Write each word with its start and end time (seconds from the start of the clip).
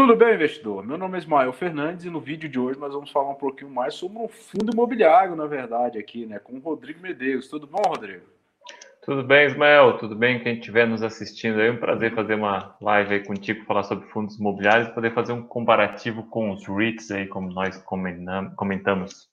Tudo 0.00 0.16
bem, 0.16 0.34
investidor? 0.34 0.82
Meu 0.82 0.96
nome 0.96 1.16
é 1.16 1.18
Ismael 1.18 1.52
Fernandes 1.52 2.06
e 2.06 2.10
no 2.10 2.22
vídeo 2.22 2.48
de 2.48 2.58
hoje 2.58 2.80
nós 2.80 2.94
vamos 2.94 3.10
falar 3.10 3.32
um 3.32 3.34
pouquinho 3.34 3.70
mais 3.70 3.92
sobre 3.92 4.16
um 4.16 4.28
fundo 4.28 4.72
imobiliário, 4.72 5.36
na 5.36 5.44
verdade, 5.44 5.98
aqui, 5.98 6.24
né, 6.24 6.38
com 6.38 6.54
o 6.54 6.58
Rodrigo 6.58 7.02
Medeiros. 7.02 7.48
Tudo 7.48 7.66
bom, 7.66 7.82
Rodrigo? 7.86 8.24
Tudo 9.04 9.22
bem, 9.22 9.46
Ismael? 9.46 9.98
Tudo 9.98 10.16
bem? 10.16 10.42
Quem 10.42 10.54
estiver 10.54 10.86
nos 10.86 11.02
assistindo 11.02 11.60
aí, 11.60 11.68
é 11.68 11.70
um 11.70 11.76
prazer 11.76 12.14
fazer 12.14 12.34
uma 12.34 12.74
live 12.80 13.12
aí 13.12 13.22
contigo, 13.22 13.66
falar 13.66 13.82
sobre 13.82 14.08
fundos 14.08 14.38
imobiliários, 14.38 14.88
poder 14.88 15.12
fazer 15.12 15.34
um 15.34 15.42
comparativo 15.42 16.22
com 16.22 16.50
os 16.50 16.66
REITs 16.66 17.10
aí, 17.10 17.26
como 17.26 17.52
nós 17.52 17.76
comentamos. 18.56 19.28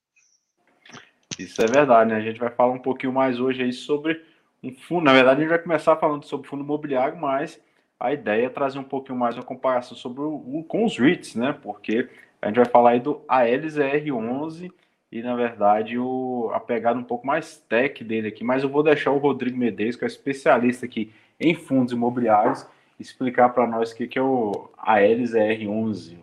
Isso 1.40 1.62
é 1.62 1.66
verdade, 1.66 2.10
né? 2.10 2.18
A 2.18 2.22
gente 2.22 2.42
vai 2.42 2.50
falar 2.50 2.74
um 2.74 2.80
pouquinho 2.80 3.14
mais 3.14 3.40
hoje 3.40 3.64
aí 3.64 3.72
sobre 3.72 4.22
um 4.62 4.76
fundo. 4.76 5.06
Na 5.06 5.14
verdade, 5.14 5.40
a 5.40 5.44
gente 5.44 5.50
vai 5.50 5.60
começar 5.60 5.96
falando 5.96 6.26
sobre 6.26 6.46
fundo 6.46 6.66
imobiliário, 6.66 7.16
mas 7.16 7.58
a 8.00 8.14
ideia 8.14 8.46
é 8.46 8.50
trazer 8.50 8.80
um 8.80 8.84
pouquinho 8.84 9.18
mais 9.18 9.36
uma 9.36 9.44
comparação 9.44 9.98
sobre 9.98 10.22
o, 10.22 10.64
com 10.68 10.86
os 10.86 10.98
REITs, 10.98 11.36
né? 11.36 11.58
Porque 11.62 12.10
a 12.42 12.48
gente 12.48 12.58
vai 12.58 12.66
falar 12.66 12.92
aí 12.92 13.00
do 13.00 13.22
ALZR11 13.28 14.72
e, 15.12 15.22
na 15.24 15.36
verdade, 15.36 15.98
o, 15.98 16.52
a 16.54 16.60
pegada 16.60 17.00
um 17.00 17.04
pouco 17.04 17.26
mais 17.26 17.58
tech 17.58 18.04
dele 18.04 18.28
aqui. 18.28 18.44
Mas 18.44 18.64
eu 18.64 18.70
vou 18.70 18.84
deixar 18.84 19.12
o 19.12 19.18
Rodrigo 19.18 19.58
Medeiros, 19.58 19.96
que 19.96 20.04
é 20.04 20.08
especialista 20.08 20.86
aqui 20.86 21.12
em 21.40 21.56
fundos 21.56 21.94
imobiliários, 21.94 22.68
explicar 23.00 23.50
para 23.50 23.66
nós 23.66 23.92
o 23.92 23.96
que, 23.96 24.08
que 24.08 24.20
é 24.20 24.22
o 24.22 24.70
ALZR11. 24.78 26.18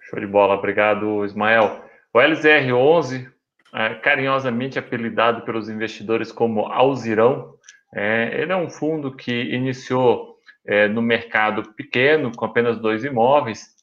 Show 0.00 0.20
de 0.20 0.26
bola, 0.26 0.54
obrigado, 0.54 1.24
Ismael. 1.24 1.80
O 2.12 2.18
LZR11, 2.18 3.30
é, 3.72 3.94
carinhosamente 3.94 4.78
apelidado 4.78 5.42
pelos 5.42 5.68
investidores 5.68 6.30
como 6.30 6.66
Alzirão, 6.66 7.54
é, 7.94 8.40
ele 8.40 8.52
é 8.52 8.56
um 8.56 8.68
fundo 8.68 9.14
que 9.14 9.32
iniciou 9.32 10.31
é, 10.66 10.88
no 10.88 11.02
mercado 11.02 11.72
pequeno, 11.74 12.32
com 12.32 12.44
apenas 12.44 12.78
dois 12.78 13.04
imóveis, 13.04 13.74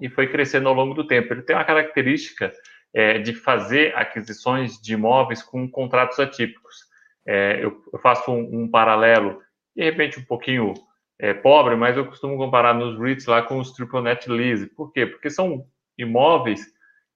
e 0.00 0.08
foi 0.08 0.28
crescendo 0.28 0.68
ao 0.68 0.74
longo 0.74 0.94
do 0.94 1.06
tempo. 1.06 1.32
Ele 1.32 1.42
tem 1.42 1.54
uma 1.54 1.64
característica 1.64 2.52
é, 2.94 3.18
de 3.18 3.34
fazer 3.34 3.94
aquisições 3.96 4.80
de 4.80 4.94
imóveis 4.94 5.42
com 5.42 5.70
contratos 5.70 6.18
atípicos. 6.18 6.88
É, 7.26 7.58
eu, 7.62 7.82
eu, 7.92 7.98
faço 8.00 8.32
um, 8.32 8.62
um, 8.62 8.70
paralelo, 8.70 9.40
de 9.76 9.84
repente 9.84 10.18
um 10.18 10.24
pouquinho 10.24 10.74
é, 11.18 11.34
pobre, 11.34 11.76
mas 11.76 11.96
eu 11.96 12.06
costumo 12.06 12.36
comparar 12.36 12.74
nos 12.74 12.98
REITs 12.98 13.26
lá 13.26 13.42
com 13.42 13.58
os 13.58 13.72
Triple 13.72 14.02
Net 14.02 14.28
Lease. 14.28 14.66
Por 14.66 14.92
quê? 14.92 15.06
Porque 15.06 15.28
são 15.28 15.66
imóveis 15.98 16.66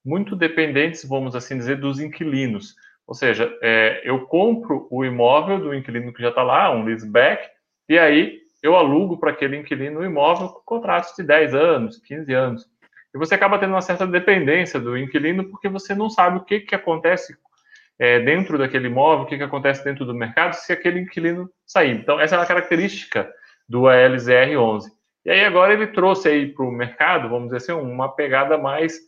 muito 0.05 0.37
dependentes, 0.37 1.09
vamos 1.09 1.35
assim 1.35 1.57
dizer, 1.57 1.81
dos 1.81 1.99
inquilinos. 1.99 2.75
Ou 3.07 3.15
seja, 3.15 3.57
é, 3.63 4.03
eu 4.05 4.27
compro 4.27 4.87
o 4.91 5.05
imóvel 5.05 5.59
do 5.59 5.75
inquilino 5.75 6.13
que 6.13 6.23
já 6.23 6.29
está 6.29 6.43
lá, 6.43 6.71
um 6.71 6.85
leaseback, 6.85 7.49
e 7.89 7.99
aí 7.99 8.44
eu 8.65 8.75
alugo 8.77 9.19
para 9.19 9.31
aquele 9.31 9.59
inquilino 9.59 10.01
um 10.01 10.05
imóvel 10.05 10.49
com 10.49 10.61
contratos 10.65 11.15
de 11.15 11.23
10 11.23 11.55
anos, 11.55 11.99
15 11.99 12.33
anos. 12.33 12.67
E 13.15 13.19
você 13.19 13.35
acaba 13.35 13.59
tendo 13.59 13.75
uma 13.75 13.83
certa 13.83 14.07
dependência 14.07 14.81
do 14.81 14.97
inquilino 14.97 15.45
porque 15.51 15.69
você 15.69 15.95
não 15.95 16.09
sabe 16.09 16.39
o 16.39 16.45
que, 16.45 16.61
que 16.61 16.75
acontece 16.75 17.37
é, 17.99 18.21
dentro 18.21 18.57
daquele 18.57 18.89
imóvel, 18.89 19.25
o 19.25 19.29
que, 19.29 19.37
que 19.37 19.43
acontece 19.43 19.85
dentro 19.85 20.07
do 20.07 20.15
mercado 20.15 20.55
se 20.55 20.73
aquele 20.73 20.99
inquilino 20.99 21.51
sair. 21.67 21.91
Então, 21.91 22.19
essa 22.19 22.37
é 22.37 22.41
a 22.41 22.47
característica 22.47 23.31
do 23.69 23.83
ALZR11. 23.83 24.87
E 25.27 25.31
aí 25.31 25.45
agora 25.45 25.75
ele 25.75 25.89
trouxe 25.89 26.31
aí 26.31 26.47
para 26.51 26.65
o 26.65 26.73
mercado, 26.73 27.29
vamos 27.29 27.51
dizer 27.51 27.59
assim, 27.59 27.73
uma 27.73 28.09
pegada 28.17 28.57
mais 28.57 28.99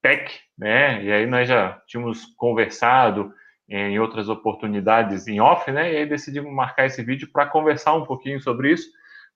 tech, 0.00 0.34
né? 0.56 1.04
E 1.04 1.12
aí 1.12 1.26
nós 1.26 1.46
já 1.46 1.78
tínhamos 1.86 2.24
conversado 2.38 3.34
em 3.68 3.98
outras 3.98 4.28
oportunidades 4.28 5.26
em 5.26 5.40
off, 5.40 5.70
né? 5.70 5.92
E 5.92 5.96
aí 5.96 6.06
decidimos 6.06 6.52
marcar 6.52 6.86
esse 6.86 7.02
vídeo 7.02 7.28
para 7.32 7.46
conversar 7.46 7.94
um 7.94 8.04
pouquinho 8.04 8.40
sobre 8.40 8.72
isso, 8.72 8.88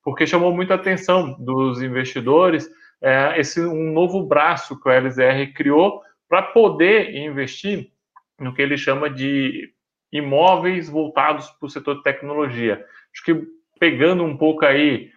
porque 0.03 0.27
chamou 0.27 0.55
muita 0.55 0.75
atenção 0.75 1.37
dos 1.39 1.83
investidores 1.83 2.71
é, 3.01 3.39
esse 3.39 3.61
um 3.61 3.93
novo 3.93 4.25
braço 4.25 4.79
que 4.81 4.89
o 4.89 4.93
LZR 4.93 5.53
criou 5.55 6.03
para 6.29 6.43
poder 6.43 7.15
investir 7.17 7.91
no 8.39 8.53
que 8.53 8.61
ele 8.61 8.77
chama 8.77 9.09
de 9.09 9.73
imóveis 10.13 10.89
voltados 10.89 11.49
para 11.51 11.67
o 11.67 11.71
setor 11.71 11.97
de 11.97 12.03
tecnologia. 12.03 12.85
Acho 13.15 13.25
que 13.25 13.47
pegando 13.79 14.25
um 14.25 14.37
pouco 14.37 14.65
aí 14.65 15.11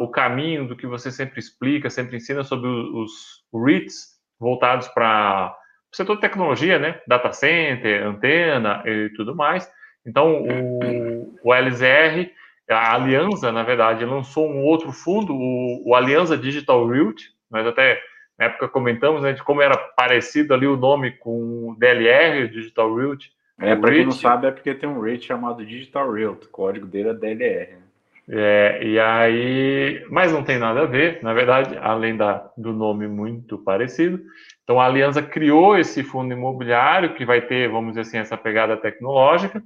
o 0.00 0.08
caminho 0.08 0.68
do 0.68 0.76
que 0.76 0.86
você 0.86 1.10
sempre 1.10 1.40
explica, 1.40 1.88
sempre 1.88 2.16
ensina 2.16 2.44
sobre 2.44 2.68
os, 2.68 3.42
os 3.50 3.64
REITs 3.64 4.14
voltados 4.38 4.88
para 4.88 5.56
setor 5.96 6.16
de 6.16 6.20
tecnologia, 6.20 6.78
né? 6.78 7.00
Data 7.06 7.32
center, 7.32 8.06
antena 8.06 8.82
e 8.84 9.10
tudo 9.10 9.34
mais. 9.34 9.70
Então, 10.06 10.42
o, 10.42 11.38
o 11.42 11.54
LZR, 11.54 12.30
a 12.68 12.94
Aliança, 12.94 13.50
na 13.50 13.62
verdade, 13.62 14.04
lançou 14.04 14.50
um 14.50 14.62
outro 14.62 14.92
fundo, 14.92 15.34
o, 15.34 15.82
o 15.88 15.94
Aliança 15.94 16.36
Digital 16.36 16.86
Realty. 16.86 17.32
Nós 17.50 17.66
até 17.66 18.00
na 18.38 18.46
época 18.46 18.68
comentamos 18.68 19.22
né, 19.22 19.32
de 19.32 19.42
como 19.42 19.62
era 19.62 19.76
parecido 19.76 20.52
ali 20.52 20.66
o 20.66 20.76
nome 20.76 21.12
com 21.12 21.70
o 21.70 21.76
DLR, 21.78 22.48
Digital 22.48 22.94
Realty. 22.94 23.32
É, 23.60 23.76
para 23.76 23.92
quem 23.92 24.04
não 24.04 24.12
sabe, 24.12 24.48
é 24.48 24.50
porque 24.50 24.74
tem 24.74 24.88
um 24.88 25.00
REIT 25.00 25.24
chamado 25.24 25.64
Digital 25.64 26.10
Realty, 26.10 26.46
o 26.46 26.50
código 26.50 26.86
dele 26.86 27.10
é 27.10 27.14
DLR. 27.14 27.76
É, 28.28 28.80
e 28.82 28.98
aí, 28.98 30.04
mas 30.10 30.32
não 30.32 30.42
tem 30.42 30.58
nada 30.58 30.82
a 30.82 30.86
ver, 30.86 31.22
na 31.22 31.32
verdade, 31.34 31.76
além 31.80 32.16
da, 32.16 32.50
do 32.56 32.72
nome 32.72 33.06
muito 33.06 33.58
parecido. 33.58 34.20
Então, 34.64 34.80
a 34.80 34.86
Aliança 34.86 35.22
criou 35.22 35.78
esse 35.78 36.02
fundo 36.02 36.32
imobiliário 36.32 37.14
que 37.14 37.24
vai 37.24 37.42
ter, 37.42 37.68
vamos 37.68 37.90
dizer 37.90 38.00
assim, 38.00 38.18
essa 38.18 38.36
pegada 38.36 38.76
tecnológica. 38.76 39.62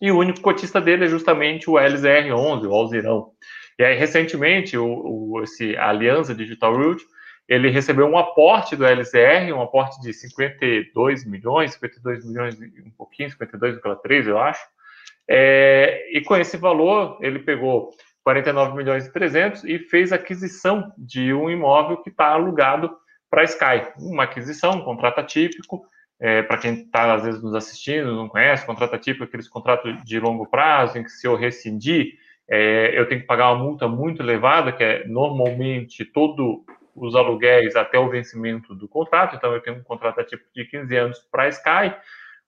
E 0.00 0.12
o 0.12 0.18
único 0.18 0.40
cotista 0.40 0.80
dele 0.80 1.04
é 1.04 1.08
justamente 1.08 1.68
o 1.68 1.74
LZR11, 1.74 2.68
o 2.68 2.72
Alzirão. 2.72 3.32
E 3.76 3.84
aí, 3.84 3.96
recentemente, 3.96 4.78
o, 4.78 4.86
o, 4.86 5.42
esse 5.42 5.76
Aliança 5.76 6.34
Digital 6.34 6.76
Root, 6.76 7.04
ele 7.48 7.68
recebeu 7.68 8.06
um 8.06 8.16
aporte 8.16 8.76
do 8.76 8.84
LZR, 8.84 9.52
um 9.52 9.62
aporte 9.62 10.00
de 10.00 10.12
52 10.12 11.24
milhões, 11.24 11.72
52 11.72 12.24
milhões 12.24 12.60
um 12.60 12.90
pouquinho, 12.96 13.30
52,3 13.30 14.26
eu 14.26 14.38
acho. 14.38 14.64
É, 15.28 16.10
e 16.12 16.20
com 16.20 16.36
esse 16.36 16.56
valor, 16.56 17.18
ele 17.20 17.40
pegou 17.40 17.90
49 18.22 18.76
milhões 18.76 19.06
e 19.06 19.12
300 19.12 19.64
e 19.64 19.78
fez 19.78 20.12
aquisição 20.12 20.92
de 20.96 21.32
um 21.32 21.50
imóvel 21.50 21.96
que 21.98 22.10
está 22.10 22.26
alugado 22.26 22.94
para 23.30 23.42
a 23.42 23.44
Sky. 23.44 23.92
Uma 23.98 24.24
aquisição, 24.24 24.72
um 24.72 24.84
contrato 24.84 25.18
atípico, 25.18 25.84
é, 26.20 26.42
para 26.42 26.58
quem 26.58 26.74
está 26.82 27.14
às 27.14 27.22
vezes 27.22 27.42
nos 27.42 27.54
assistindo, 27.54 28.14
não 28.14 28.28
conhece, 28.28 28.66
contrato 28.66 28.94
atípico, 28.94 29.24
aqueles 29.24 29.48
contratos 29.48 30.02
de 30.04 30.18
longo 30.18 30.46
prazo, 30.46 30.98
em 30.98 31.04
que 31.04 31.10
se 31.10 31.26
eu 31.26 31.36
rescindir, 31.36 32.14
é, 32.48 32.98
eu 32.98 33.06
tenho 33.06 33.20
que 33.20 33.26
pagar 33.26 33.52
uma 33.52 33.62
multa 33.62 33.86
muito 33.86 34.22
elevada, 34.22 34.72
que 34.72 34.82
é 34.82 35.06
normalmente 35.06 36.04
todos 36.04 36.64
os 36.94 37.14
aluguéis 37.14 37.76
até 37.76 37.98
o 37.98 38.08
vencimento 38.08 38.74
do 38.74 38.88
contrato, 38.88 39.36
então 39.36 39.52
eu 39.52 39.60
tenho 39.60 39.76
um 39.76 39.82
contrato 39.82 40.20
atípico 40.20 40.50
de 40.52 40.64
15 40.64 40.96
anos 40.96 41.18
para 41.30 41.44
a 41.44 41.48
Sky, 41.48 41.94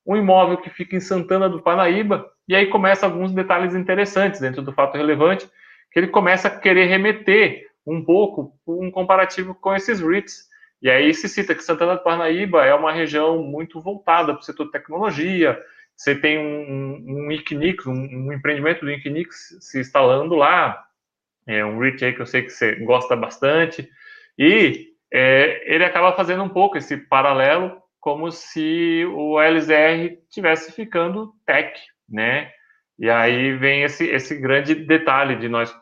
um 0.04 0.16
imóvel 0.16 0.56
que 0.56 0.70
fica 0.70 0.96
em 0.96 1.00
Santana 1.00 1.48
do 1.48 1.62
Panaíba, 1.62 2.26
e 2.48 2.56
aí 2.56 2.66
começa 2.66 3.06
alguns 3.06 3.32
detalhes 3.32 3.74
interessantes 3.74 4.40
dentro 4.40 4.62
do 4.62 4.72
fato 4.72 4.96
relevante, 4.96 5.48
que 5.92 6.00
ele 6.00 6.08
começa 6.08 6.48
a 6.48 6.50
querer 6.50 6.86
remeter 6.86 7.66
um 7.86 8.04
pouco 8.04 8.52
um 8.66 8.90
comparativo 8.90 9.54
com 9.54 9.74
esses 9.74 10.00
REITs, 10.00 10.49
e 10.82 10.90
aí 10.90 11.12
se 11.12 11.28
cita 11.28 11.54
que 11.54 11.62
Santana 11.62 11.96
do 11.96 12.02
Parnaíba 12.02 12.64
é 12.64 12.74
uma 12.74 12.92
região 12.92 13.42
muito 13.42 13.80
voltada 13.80 14.32
para 14.32 14.40
o 14.40 14.44
setor 14.44 14.66
de 14.66 14.72
tecnologia. 14.72 15.60
Você 15.94 16.14
tem 16.14 16.38
um, 16.38 16.94
um, 17.06 17.28
um 17.28 17.90
um, 17.90 18.32
empreendimento 18.32 18.84
do 18.84 18.90
Equinix 18.90 19.56
se 19.60 19.80
instalando 19.80 20.34
lá, 20.34 20.82
é 21.46 21.64
um 21.64 21.78
REIT 21.78 22.04
aí 22.04 22.12
que 22.14 22.22
eu 22.22 22.26
sei 22.26 22.42
que 22.42 22.50
você 22.50 22.76
gosta 22.76 23.14
bastante, 23.14 23.88
e 24.38 24.88
é, 25.12 25.74
ele 25.74 25.84
acaba 25.84 26.16
fazendo 26.16 26.42
um 26.42 26.48
pouco 26.48 26.78
esse 26.78 26.96
paralelo 26.96 27.82
como 27.98 28.30
se 28.30 29.04
o 29.12 29.38
LZR 29.38 30.16
tivesse 30.30 30.72
ficando 30.72 31.34
tech, 31.44 31.78
né? 32.08 32.50
E 32.98 33.10
aí 33.10 33.54
vem 33.56 33.82
esse, 33.82 34.06
esse 34.06 34.34
grande 34.36 34.74
detalhe 34.74 35.36
de 35.36 35.48
nós 35.48 35.72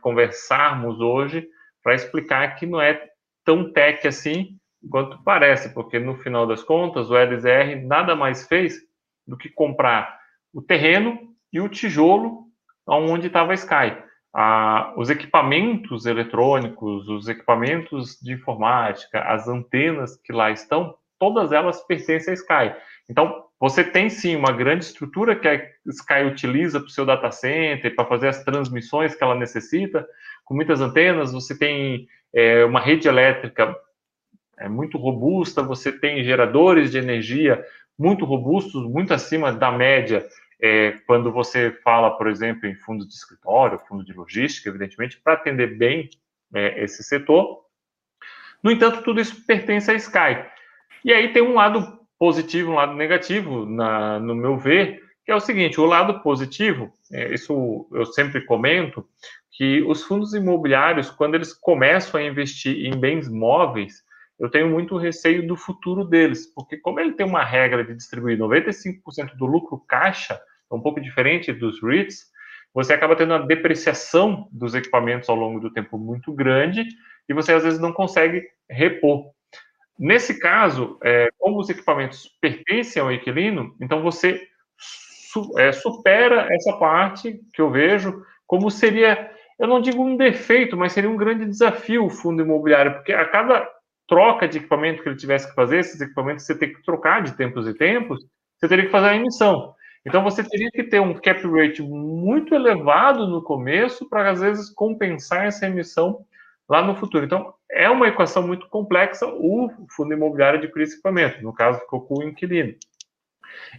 conversarmos 0.00 1.00
hoje 1.00 1.46
para 1.82 1.94
explicar 1.94 2.56
que 2.56 2.66
não 2.66 2.80
é 2.80 3.08
tão 3.48 3.72
tech 3.72 4.06
assim 4.06 4.58
quanto 4.90 5.18
parece, 5.24 5.72
porque 5.72 5.98
no 5.98 6.18
final 6.18 6.46
das 6.46 6.62
contas 6.62 7.10
o 7.10 7.16
LZR 7.16 7.82
nada 7.82 8.14
mais 8.14 8.46
fez 8.46 8.76
do 9.26 9.38
que 9.38 9.48
comprar 9.48 10.18
o 10.52 10.60
terreno 10.60 11.18
e 11.50 11.58
o 11.58 11.66
tijolo 11.66 12.44
onde 12.86 13.28
estava 13.28 13.52
a 13.52 13.54
Sky. 13.54 13.96
Ah, 14.36 14.92
os 14.98 15.08
equipamentos 15.08 16.04
eletrônicos, 16.04 17.08
os 17.08 17.26
equipamentos 17.26 18.18
de 18.20 18.34
informática, 18.34 19.22
as 19.22 19.48
antenas 19.48 20.20
que 20.22 20.30
lá 20.30 20.50
estão, 20.50 20.94
todas 21.18 21.50
elas 21.50 21.80
pertencem 21.86 22.32
à 22.32 22.34
Sky. 22.34 22.76
Então, 23.08 23.44
você 23.58 23.82
tem 23.82 24.10
sim 24.10 24.36
uma 24.36 24.52
grande 24.52 24.84
estrutura 24.84 25.34
que 25.34 25.48
a 25.48 25.54
Sky 25.86 26.24
utiliza 26.26 26.80
para 26.80 26.86
o 26.86 26.90
seu 26.90 27.06
data 27.06 27.30
center, 27.30 27.94
para 27.96 28.04
fazer 28.04 28.28
as 28.28 28.44
transmissões 28.44 29.14
que 29.14 29.24
ela 29.24 29.34
necessita, 29.34 30.06
com 30.44 30.54
muitas 30.54 30.82
antenas, 30.82 31.32
você 31.32 31.58
tem 31.58 32.06
é, 32.34 32.64
uma 32.64 32.80
rede 32.80 33.08
elétrica 33.08 33.76
é, 34.58 34.68
muito 34.68 34.98
robusta, 34.98 35.62
você 35.62 35.92
tem 35.92 36.24
geradores 36.24 36.90
de 36.90 36.98
energia 36.98 37.64
muito 37.98 38.24
robustos, 38.24 38.84
muito 38.84 39.12
acima 39.12 39.52
da 39.52 39.72
média, 39.72 40.26
é, 40.60 40.92
quando 41.06 41.32
você 41.32 41.72
fala, 41.82 42.16
por 42.16 42.28
exemplo, 42.28 42.68
em 42.68 42.74
fundos 42.74 43.06
de 43.06 43.14
escritório, 43.14 43.78
fundo 43.80 44.04
de 44.04 44.12
logística, 44.12 44.68
evidentemente, 44.68 45.20
para 45.20 45.34
atender 45.34 45.76
bem 45.76 46.08
é, 46.54 46.82
esse 46.82 47.02
setor. 47.02 47.64
No 48.62 48.70
entanto, 48.70 49.02
tudo 49.02 49.20
isso 49.20 49.44
pertence 49.46 49.90
à 49.90 49.94
Sky. 49.94 50.44
E 51.04 51.12
aí 51.12 51.32
tem 51.32 51.42
um 51.42 51.54
lado 51.54 51.98
positivo, 52.18 52.72
um 52.72 52.74
lado 52.74 52.94
negativo, 52.94 53.64
na, 53.64 54.18
no 54.18 54.34
meu 54.34 54.56
ver, 54.56 55.02
que 55.28 55.32
é 55.32 55.36
o 55.36 55.40
seguinte: 55.40 55.78
o 55.78 55.84
lado 55.84 56.20
positivo, 56.22 56.90
é, 57.12 57.34
isso 57.34 57.86
eu 57.92 58.06
sempre 58.06 58.40
comento, 58.46 59.06
que 59.52 59.82
os 59.82 60.02
fundos 60.02 60.32
imobiliários, 60.32 61.10
quando 61.10 61.34
eles 61.34 61.52
começam 61.52 62.18
a 62.18 62.24
investir 62.24 62.86
em 62.86 62.98
bens 62.98 63.28
móveis, 63.28 64.02
eu 64.40 64.48
tenho 64.48 64.70
muito 64.70 64.96
receio 64.96 65.46
do 65.46 65.54
futuro 65.54 66.02
deles, 66.02 66.46
porque 66.54 66.78
como 66.78 66.98
ele 66.98 67.12
tem 67.12 67.26
uma 67.26 67.44
regra 67.44 67.84
de 67.84 67.94
distribuir 67.94 68.38
95% 68.38 69.36
do 69.36 69.44
lucro 69.44 69.84
caixa, 69.86 70.40
é 70.72 70.74
um 70.74 70.80
pouco 70.80 70.98
diferente 70.98 71.52
dos 71.52 71.82
REITs, 71.82 72.24
você 72.72 72.94
acaba 72.94 73.14
tendo 73.14 73.34
uma 73.34 73.46
depreciação 73.46 74.48
dos 74.50 74.74
equipamentos 74.74 75.28
ao 75.28 75.36
longo 75.36 75.60
do 75.60 75.70
tempo 75.70 75.98
muito 75.98 76.32
grande 76.32 76.86
e 77.28 77.34
você 77.34 77.52
às 77.52 77.64
vezes 77.64 77.78
não 77.78 77.92
consegue 77.92 78.48
repor. 78.70 79.26
Nesse 79.98 80.38
caso, 80.38 80.98
é, 81.04 81.28
como 81.36 81.60
os 81.60 81.68
equipamentos 81.68 82.30
pertencem 82.40 83.02
ao 83.02 83.12
inquilino, 83.12 83.76
então 83.78 84.02
você 84.02 84.48
su 85.32 85.52
é, 85.58 85.72
supera 85.72 86.48
essa 86.50 86.72
parte 86.78 87.40
que 87.52 87.60
eu 87.60 87.70
vejo 87.70 88.22
como 88.46 88.70
seria, 88.70 89.30
eu 89.58 89.66
não 89.66 89.80
digo 89.80 90.02
um 90.02 90.16
defeito, 90.16 90.74
mas 90.74 90.92
seria 90.92 91.10
um 91.10 91.16
grande 91.16 91.44
desafio 91.44 92.06
o 92.06 92.10
fundo 92.10 92.42
imobiliário, 92.42 92.94
porque 92.94 93.12
a 93.12 93.28
cada 93.28 93.68
troca 94.06 94.48
de 94.48 94.56
equipamento 94.56 95.02
que 95.02 95.08
ele 95.08 95.18
tivesse 95.18 95.46
que 95.48 95.54
fazer, 95.54 95.80
esses 95.80 96.00
equipamentos 96.00 96.46
você 96.46 96.58
tem 96.58 96.72
que 96.72 96.82
trocar 96.82 97.22
de 97.22 97.36
tempos 97.36 97.68
e 97.68 97.74
tempos, 97.74 98.24
você 98.56 98.66
teria 98.66 98.86
que 98.86 98.90
fazer 98.90 99.08
a 99.08 99.16
emissão. 99.16 99.74
Então 100.06 100.24
você 100.24 100.42
teria 100.42 100.70
que 100.70 100.84
ter 100.84 101.00
um 101.00 101.12
cap 101.12 101.46
rate 101.46 101.82
muito 101.82 102.54
elevado 102.54 103.26
no 103.26 103.42
começo 103.42 104.08
para 104.08 104.30
às 104.30 104.40
vezes 104.40 104.70
compensar 104.70 105.44
essa 105.44 105.66
emissão 105.66 106.24
lá 106.66 106.80
no 106.80 106.96
futuro. 106.96 107.26
Então 107.26 107.52
é 107.70 107.90
uma 107.90 108.08
equação 108.08 108.46
muito 108.46 108.66
complexa 108.68 109.26
o 109.26 109.68
fundo 109.90 110.14
imobiliário 110.14 110.58
de 110.58 110.66
equipamento, 110.68 111.42
no 111.42 111.52
caso 111.52 111.80
ficou 111.80 112.00
com 112.00 112.20
o 112.20 112.22
inquilino. 112.22 112.74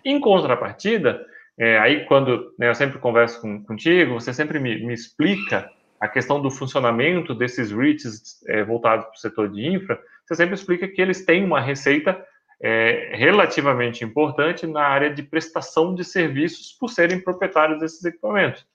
Em 0.06 0.20
contrapartida, 0.20 1.26
é, 1.60 1.78
aí 1.78 2.06
quando 2.06 2.54
né, 2.58 2.70
eu 2.70 2.76
sempre 2.76 3.00
converso 3.00 3.42
com, 3.42 3.62
contigo, 3.64 4.14
você 4.14 4.34
sempre 4.34 4.60
me, 4.60 4.86
me 4.86 4.94
explica 4.94 5.70
a 6.00 6.08
questão 6.08 6.42
do 6.42 6.50
funcionamento 6.50 7.36
desses 7.36 7.72
REITs 7.72 8.42
é, 8.48 8.64
voltados 8.64 9.06
para 9.06 9.14
o 9.14 9.20
setor 9.20 9.50
de 9.50 9.68
infra, 9.68 10.00
você 10.26 10.36
sempre 10.36 10.56
explica 10.56 10.88
que 10.88 11.02
eles 11.02 11.26
têm 11.26 11.44
uma 11.44 11.60
receita 11.60 12.26
é, 12.62 13.12
relativamente 13.14 14.06
importante 14.06 14.66
na 14.66 14.84
área 14.84 15.14
de 15.14 15.22
prestação 15.22 15.94
de 15.94 16.06
serviços 16.06 16.72
por 16.80 16.90
serem 16.90 17.20
proprietários 17.20 17.80
desses 17.80 18.04
equipamentos. 18.06 18.66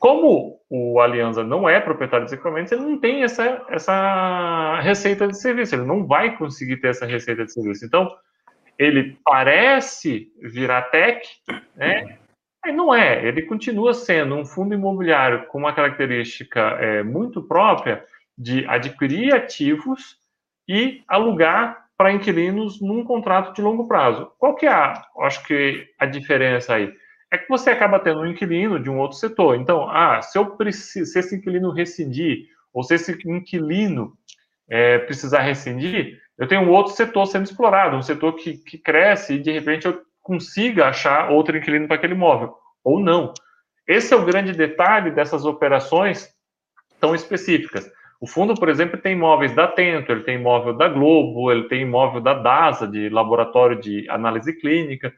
Como 0.00 0.60
o 0.68 1.00
Aliança 1.00 1.44
não 1.44 1.68
é 1.68 1.80
proprietário 1.80 2.24
desses 2.24 2.38
equipamentos, 2.38 2.72
ele 2.72 2.82
não 2.82 2.98
tem 2.98 3.22
essa, 3.22 3.64
essa 3.68 4.80
receita 4.80 5.26
de 5.28 5.36
serviço, 5.36 5.74
ele 5.76 5.84
não 5.84 6.06
vai 6.06 6.36
conseguir 6.36 6.78
ter 6.78 6.88
essa 6.88 7.06
receita 7.06 7.44
de 7.44 7.52
serviço. 7.52 7.84
Então, 7.84 8.08
ele 8.78 9.18
parece 9.24 10.32
virar 10.40 10.82
tech, 10.82 11.26
né? 11.74 12.18
Mas 12.64 12.74
não 12.74 12.94
é, 12.94 13.26
ele 13.26 13.42
continua 13.42 13.94
sendo 13.94 14.34
um 14.34 14.44
fundo 14.44 14.74
imobiliário 14.74 15.46
com 15.46 15.58
uma 15.58 15.72
característica 15.72 16.60
é, 16.60 17.02
muito 17.02 17.42
própria 17.42 18.04
de 18.36 18.64
adquirir 18.66 19.34
ativos 19.34 20.16
e 20.68 21.02
alugar 21.08 21.86
para 21.96 22.12
inquilinos 22.12 22.80
num 22.80 23.02
contrato 23.02 23.52
de 23.52 23.60
longo 23.60 23.88
prazo. 23.88 24.30
Qual 24.38 24.54
que 24.54 24.66
é 24.66 24.72
a, 24.72 25.04
acho 25.20 25.44
que 25.44 25.88
a 25.98 26.06
diferença 26.06 26.74
aí? 26.74 26.92
É 27.30 27.36
que 27.36 27.48
você 27.48 27.70
acaba 27.70 27.98
tendo 27.98 28.20
um 28.20 28.26
inquilino 28.26 28.80
de 28.80 28.88
um 28.88 28.98
outro 28.98 29.18
setor. 29.18 29.56
Então, 29.56 29.88
ah, 29.90 30.22
se 30.22 30.38
eu 30.38 30.46
preciso, 30.56 31.10
se 31.10 31.18
esse 31.18 31.36
inquilino 31.36 31.72
rescindir, 31.72 32.46
ou 32.72 32.84
se 32.84 32.94
esse 32.94 33.18
inquilino 33.26 34.16
é, 34.68 34.98
precisar 34.98 35.40
rescindir, 35.40 36.20
eu 36.38 36.46
tenho 36.46 36.62
um 36.62 36.70
outro 36.70 36.92
setor 36.92 37.26
sendo 37.26 37.44
explorado, 37.44 37.96
um 37.96 38.02
setor 38.02 38.34
que, 38.34 38.58
que 38.58 38.78
cresce 38.78 39.34
e 39.34 39.38
de 39.38 39.50
repente 39.50 39.86
eu 39.86 40.00
consiga 40.22 40.86
achar 40.86 41.30
outro 41.30 41.56
inquilino 41.56 41.86
para 41.86 41.96
aquele 41.96 42.14
imóvel, 42.14 42.54
ou 42.84 43.00
não. 43.00 43.32
Esse 43.86 44.14
é 44.14 44.16
o 44.16 44.24
grande 44.24 44.52
detalhe 44.52 45.10
dessas 45.10 45.44
operações 45.44 46.28
tão 47.00 47.14
específicas. 47.14 47.90
O 48.20 48.26
fundo, 48.26 48.54
por 48.54 48.68
exemplo, 48.68 49.00
tem 49.00 49.12
imóveis 49.12 49.54
da 49.54 49.66
Tento, 49.66 50.10
ele 50.10 50.24
tem 50.24 50.36
imóvel 50.36 50.74
da 50.74 50.88
Globo, 50.88 51.50
ele 51.50 51.68
tem 51.68 51.82
imóvel 51.82 52.20
da 52.20 52.34
DASA, 52.34 52.86
de 52.86 53.08
laboratório 53.08 53.80
de 53.80 54.08
análise 54.10 54.52
clínica. 54.52 55.12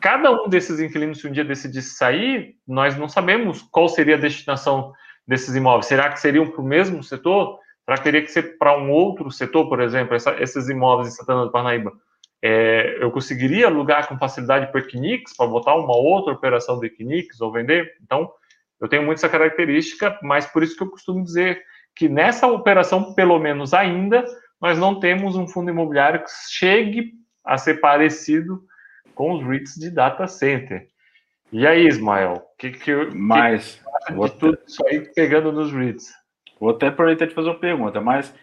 Cada 0.00 0.30
um 0.30 0.48
desses 0.48 0.80
inquilinos, 0.80 1.20
se 1.20 1.28
um 1.28 1.32
dia 1.32 1.44
decidisse 1.44 1.94
sair, 1.94 2.56
nós 2.66 2.96
não 2.96 3.08
sabemos 3.08 3.62
qual 3.70 3.88
seria 3.88 4.16
a 4.16 4.20
destinação 4.20 4.92
desses 5.26 5.54
imóveis. 5.54 5.86
Será 5.86 6.10
que 6.10 6.20
seriam 6.20 6.46
para 6.46 6.60
o 6.60 6.66
mesmo 6.66 7.02
setor? 7.02 7.58
Será 7.86 7.98
que 7.98 8.04
teria 8.04 8.22
que 8.22 8.32
ser 8.32 8.58
para 8.58 8.76
um 8.76 8.90
outro 8.90 9.30
setor, 9.30 9.68
por 9.68 9.80
exemplo, 9.80 10.16
essa, 10.16 10.34
esses 10.42 10.68
imóveis 10.68 11.08
em 11.08 11.12
Santana 11.12 11.44
do 11.44 11.52
Parnaíba? 11.52 11.92
É, 12.42 12.98
eu 13.00 13.12
conseguiria 13.12 13.68
alugar 13.68 14.08
com 14.08 14.18
facilidade 14.18 14.72
para 14.72 14.80
o 14.80 14.84
Equinix, 14.84 15.36
para 15.36 15.46
botar 15.46 15.76
uma 15.76 15.96
outra 15.96 16.32
operação 16.32 16.80
do 16.80 16.84
Equinix 16.84 17.40
ou 17.40 17.52
vender? 17.52 17.96
Então, 18.02 18.28
eu 18.80 18.88
tenho 18.88 19.04
muito 19.04 19.18
essa 19.18 19.28
característica, 19.28 20.18
mas 20.20 20.46
por 20.46 20.64
isso 20.64 20.76
que 20.76 20.82
eu 20.82 20.90
costumo 20.90 21.22
dizer 21.22 21.62
que 21.94 22.08
nessa 22.08 22.48
operação, 22.48 23.14
pelo 23.14 23.38
menos 23.38 23.72
ainda, 23.72 24.24
nós 24.60 24.76
não 24.76 24.98
temos 24.98 25.36
um 25.36 25.46
fundo 25.46 25.70
imobiliário 25.70 26.24
que 26.24 26.30
chegue 26.50 27.12
a 27.44 27.56
ser 27.56 27.80
parecido 27.80 28.64
com 29.14 29.32
os 29.32 29.46
REITs 29.46 29.76
de 29.76 29.90
data 29.90 30.26
center. 30.26 30.88
E 31.52 31.64
aí, 31.64 31.86
Ismael, 31.86 32.34
o 32.34 32.56
que, 32.58 32.72
que, 32.72 32.94
mas, 33.14 33.80
que 34.06 34.12
vou 34.12 34.28
tudo 34.28 34.58
isso 34.66 34.84
aí 34.88 35.00
pegando 35.14 35.52
nos 35.52 35.72
REITs? 35.72 36.12
Vou 36.58 36.70
até 36.70 36.88
aproveitar 36.88 37.26
de 37.26 37.34
fazer 37.34 37.48
uma 37.48 37.58
pergunta, 37.58 38.00
mas 38.00 38.34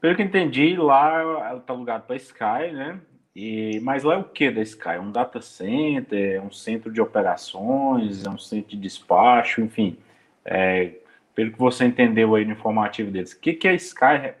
pelo 0.00 0.16
que 0.16 0.22
entendi, 0.22 0.76
lá 0.76 1.56
está 1.56 1.72
alugada 1.72 2.04
para 2.04 2.16
Sky, 2.16 2.72
né? 2.72 3.00
E, 3.34 3.80
mas 3.80 4.02
lá 4.02 4.14
é 4.14 4.18
o 4.18 4.24
que 4.24 4.50
da 4.50 4.60
Sky? 4.60 4.90
É 4.90 5.00
um 5.00 5.10
data 5.10 5.40
center, 5.40 6.36
é 6.36 6.40
um 6.40 6.50
centro 6.50 6.92
de 6.92 7.00
operações, 7.00 8.26
é 8.26 8.28
um 8.28 8.38
centro 8.38 8.70
de 8.70 8.76
despacho, 8.76 9.60
enfim. 9.62 9.96
É, 10.44 10.92
pelo 11.34 11.52
que 11.52 11.58
você 11.58 11.84
entendeu 11.84 12.34
aí 12.34 12.44
no 12.44 12.52
informativo 12.52 13.10
deles, 13.10 13.32
que, 13.32 13.54
que 13.54 13.72
Sky? 13.72 14.34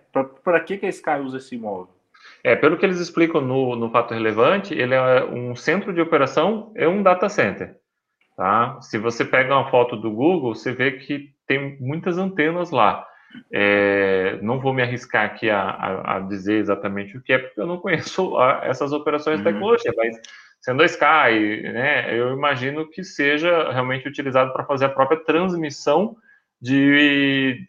Para 0.44 0.60
que, 0.60 0.76
que 0.76 0.86
a 0.86 0.90
Sky 0.90 1.20
usa 1.22 1.38
esse 1.38 1.54
imóvel? 1.54 1.88
É, 2.44 2.54
pelo 2.56 2.76
que 2.76 2.84
eles 2.84 2.98
explicam 2.98 3.40
no, 3.40 3.76
no 3.76 3.90
fato 3.90 4.14
relevante, 4.14 4.74
ele 4.74 4.94
é 4.94 5.24
um 5.24 5.54
centro 5.54 5.92
de 5.92 6.00
operação, 6.00 6.72
é 6.74 6.86
um 6.86 7.02
data 7.02 7.28
center. 7.28 7.76
Tá? 8.36 8.80
Se 8.80 8.98
você 8.98 9.24
pega 9.24 9.56
uma 9.56 9.70
foto 9.70 9.96
do 9.96 10.10
Google, 10.10 10.54
você 10.54 10.72
vê 10.72 10.92
que 10.92 11.32
tem 11.46 11.78
muitas 11.80 12.18
antenas 12.18 12.70
lá. 12.70 13.06
É, 13.50 14.38
não 14.42 14.60
vou 14.60 14.72
me 14.72 14.82
arriscar 14.82 15.24
aqui 15.24 15.48
a, 15.50 15.60
a, 15.60 16.16
a, 16.16 16.20
dizer 16.20 16.58
exatamente 16.58 17.16
o 17.16 17.22
que 17.22 17.32
é, 17.32 17.38
porque 17.38 17.60
eu 17.60 17.66
não 17.66 17.78
conheço 17.78 18.36
a, 18.38 18.60
essas 18.64 18.92
operações 18.92 19.40
de 19.40 19.46
uhum. 19.46 19.52
tecnologia, 19.52 19.92
mas 19.96 20.20
sendo 20.60 20.82
a 20.82 20.86
Sky, 20.86 21.62
né, 21.62 22.18
eu 22.18 22.32
imagino 22.32 22.88
que 22.88 23.02
seja 23.02 23.72
realmente 23.72 24.08
utilizado 24.08 24.52
para 24.52 24.64
fazer 24.64 24.86
a 24.86 24.90
própria 24.90 25.18
transmissão 25.24 26.16
de, 26.60 27.66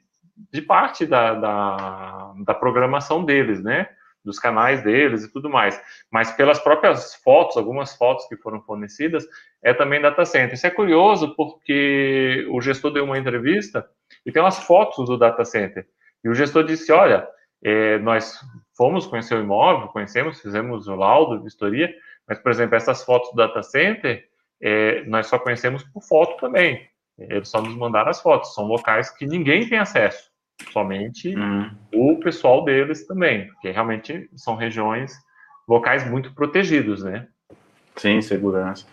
de 0.52 0.62
parte 0.62 1.06
da, 1.06 1.34
da, 1.34 2.34
da, 2.46 2.54
programação 2.54 3.26
deles, 3.26 3.64
né? 3.64 3.90
Dos 4.24 4.38
canais 4.38 4.84
deles 4.84 5.24
e 5.24 5.34
tudo 5.34 5.50
mais. 5.50 5.82
Mas 6.12 6.32
pelas 6.32 6.60
próprias 6.60 7.16
fotos, 7.16 7.58
algumas 7.58 7.96
fotos 7.96 8.28
que 8.28 8.38
foram 8.38 8.62
fornecidas, 8.62 9.28
é 9.62 9.74
também 9.74 10.00
data 10.00 10.24
center. 10.24 10.54
Isso 10.54 10.68
é 10.68 10.70
curioso 10.70 11.36
porque 11.36 12.48
o 12.52 12.62
gestor 12.62 12.92
deu 12.92 13.04
uma 13.04 13.18
entrevista 13.18 13.86
e 14.26 14.32
tem 14.32 14.42
umas 14.42 14.60
fotos 14.60 15.06
do 15.08 15.18
data 15.18 15.44
center. 15.46 15.88
E 16.24 16.30
o 16.30 16.34
gestor 16.34 16.64
disse: 16.64 16.92
olha, 16.92 17.28
é, 17.64 17.98
nós 18.00 18.40
fomos 18.76 19.06
conhecer 19.06 19.36
o 19.36 19.42
imóvel, 19.42 19.88
conhecemos, 19.88 20.42
fizemos 20.42 20.88
o 20.88 20.96
laudo, 20.96 21.44
vistoria, 21.44 21.94
mas, 22.28 22.40
por 22.40 22.52
exemplo, 22.52 22.76
essas 22.76 23.04
fotos 23.04 23.30
do 23.32 23.38
data 23.38 23.62
center, 23.62 24.28
é, 24.62 25.04
nós 25.06 25.28
só 25.28 25.38
conhecemos 25.38 25.84
por 25.84 26.02
foto 26.04 26.40
também. 26.40 26.88
Eles 27.18 27.50
só 27.50 27.62
nos 27.62 27.76
mandaram 27.76 28.10
as 28.10 28.22
fotos. 28.22 28.54
São 28.54 28.66
locais 28.66 29.10
que 29.10 29.26
ninguém 29.26 29.68
tem 29.68 29.78
acesso, 29.78 30.32
somente 30.72 31.38
hum. 31.38 31.70
o 31.94 32.20
pessoal 32.20 32.64
deles 32.64 33.06
também, 33.06 33.48
porque 33.48 33.72
realmente 33.72 34.30
são 34.36 34.56
regiões, 34.56 35.14
locais 35.68 36.10
muito 36.10 36.34
protegidos, 36.34 37.04
né? 37.04 37.28
Sim, 37.96 38.22
segurança. 38.22 38.88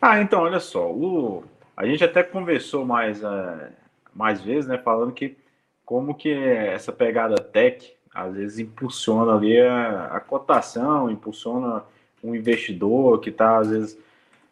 Ah, 0.00 0.20
então, 0.20 0.42
olha 0.42 0.60
só, 0.60 0.90
o... 0.90 1.44
a 1.76 1.84
gente 1.84 2.04
até 2.04 2.22
conversou 2.22 2.84
mais, 2.84 3.22
uh, 3.22 3.68
mais 4.14 4.40
vezes, 4.40 4.66
né, 4.66 4.78
falando 4.78 5.12
que 5.12 5.36
como 5.84 6.14
que 6.14 6.30
essa 6.30 6.92
pegada 6.92 7.36
tech 7.36 7.94
às 8.14 8.34
vezes 8.34 8.58
impulsiona 8.58 9.34
ali 9.34 9.60
a, 9.60 10.06
a 10.06 10.20
cotação, 10.20 11.10
impulsiona 11.10 11.84
um 12.22 12.34
investidor 12.34 13.20
que 13.20 13.30
está 13.30 13.58
às 13.58 13.70
vezes 13.70 13.98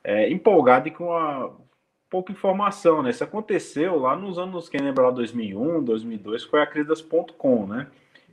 é, 0.04 0.30
empolgado 0.30 0.88
e 0.88 0.90
com 0.90 1.12
a 1.12 1.50
pouca 2.08 2.32
informação, 2.32 3.02
né? 3.02 3.10
Isso 3.10 3.24
aconteceu 3.24 3.98
lá 3.98 4.16
nos 4.16 4.38
anos, 4.38 4.68
quem 4.68 4.80
lembra 4.80 5.06
lá, 5.06 5.10
2001, 5.10 5.82
2002, 5.82 6.44
foi 6.44 6.62
a 6.62 6.66
crise 6.66 6.88
das 6.88 7.02
.com, 7.02 7.66
né? 7.66 7.88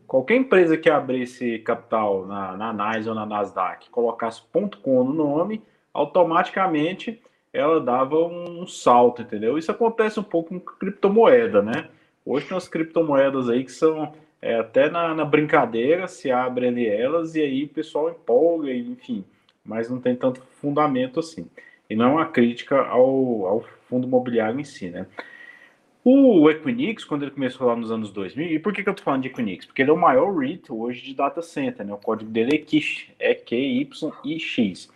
Qualquer 0.05 0.35
empresa 0.35 0.77
que 0.77 0.89
abrisse 0.89 1.59
capital 1.59 2.25
na, 2.25 2.55
na 2.55 2.93
NYSE 2.93 3.09
ou 3.09 3.15
na 3.15 3.25
Nasdaq, 3.25 3.89
colocasse 3.89 4.41
.com 4.83 5.03
no 5.03 5.13
nome, 5.13 5.63
automaticamente 5.93 7.21
ela 7.53 7.79
dava 7.79 8.17
um 8.17 8.65
salto, 8.67 9.21
entendeu? 9.21 9.57
Isso 9.57 9.71
acontece 9.71 10.19
um 10.19 10.23
pouco 10.23 10.49
com 10.49 10.59
criptomoeda, 10.59 11.61
né? 11.61 11.87
Hoje 12.25 12.47
tem 12.47 12.55
umas 12.55 12.67
criptomoedas 12.67 13.47
aí 13.49 13.63
que 13.63 13.71
são 13.71 14.11
é, 14.41 14.59
até 14.59 14.89
na, 14.89 15.13
na, 15.13 15.23
brincadeira 15.23 16.07
se 16.07 16.31
abre 16.31 16.67
ali 16.67 16.87
elas 16.87 17.35
e 17.35 17.41
aí 17.41 17.63
o 17.65 17.69
pessoal 17.69 18.09
empolga, 18.09 18.73
enfim, 18.73 19.23
mas 19.63 19.89
não 19.89 19.99
tem 20.01 20.15
tanto 20.15 20.41
fundamento 20.59 21.19
assim. 21.19 21.47
E 21.89 21.95
não 21.95 22.05
é 22.05 22.09
uma 22.09 22.25
crítica 22.25 22.81
ao, 22.81 23.45
ao 23.45 23.61
fundo 23.87 24.07
imobiliário 24.07 24.59
em 24.59 24.63
si, 24.63 24.89
né? 24.89 25.05
O 26.05 26.49
Equinix, 26.49 27.05
quando 27.05 27.21
ele 27.23 27.31
começou 27.31 27.65
lá 27.65 27.75
nos 27.77 27.89
anos 27.89 28.11
2000, 28.11 28.47
e 28.47 28.59
por 28.59 28.73
que, 28.73 28.83
que 28.83 28.89
eu 28.89 28.93
tô 28.93 29.03
falando 29.03 29.21
de 29.21 29.29
Equinix? 29.29 29.65
Porque 29.65 29.81
ele 29.81 29.89
é 29.89 29.93
o 29.93 29.97
maior 29.97 30.35
REIT 30.35 30.69
hoje 30.69 31.01
de 31.01 31.13
data 31.13 31.41
center, 31.41 31.85
né? 31.85 31.93
O 31.93 31.97
código 31.97 32.29
dele 32.29 32.55
é 32.55 32.57
KIX, 32.57 33.07
é 33.17 33.33
Q-Y-I-X. 33.33 34.89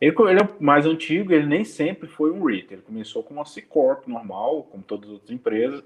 Ele, 0.00 0.14
ele, 0.28 0.40
é 0.40 0.42
o 0.42 0.62
mais 0.62 0.84
antigo, 0.84 1.32
ele 1.32 1.46
nem 1.46 1.64
sempre 1.64 2.06
foi 2.06 2.30
um 2.30 2.44
REIT. 2.44 2.72
Ele 2.72 2.82
começou 2.82 3.22
com 3.22 3.34
uma 3.34 3.44
C 3.46 3.62
Corp 3.62 4.06
normal, 4.06 4.64
como 4.70 4.82
todas 4.82 5.08
as 5.08 5.14
outras 5.14 5.30
empresas. 5.30 5.82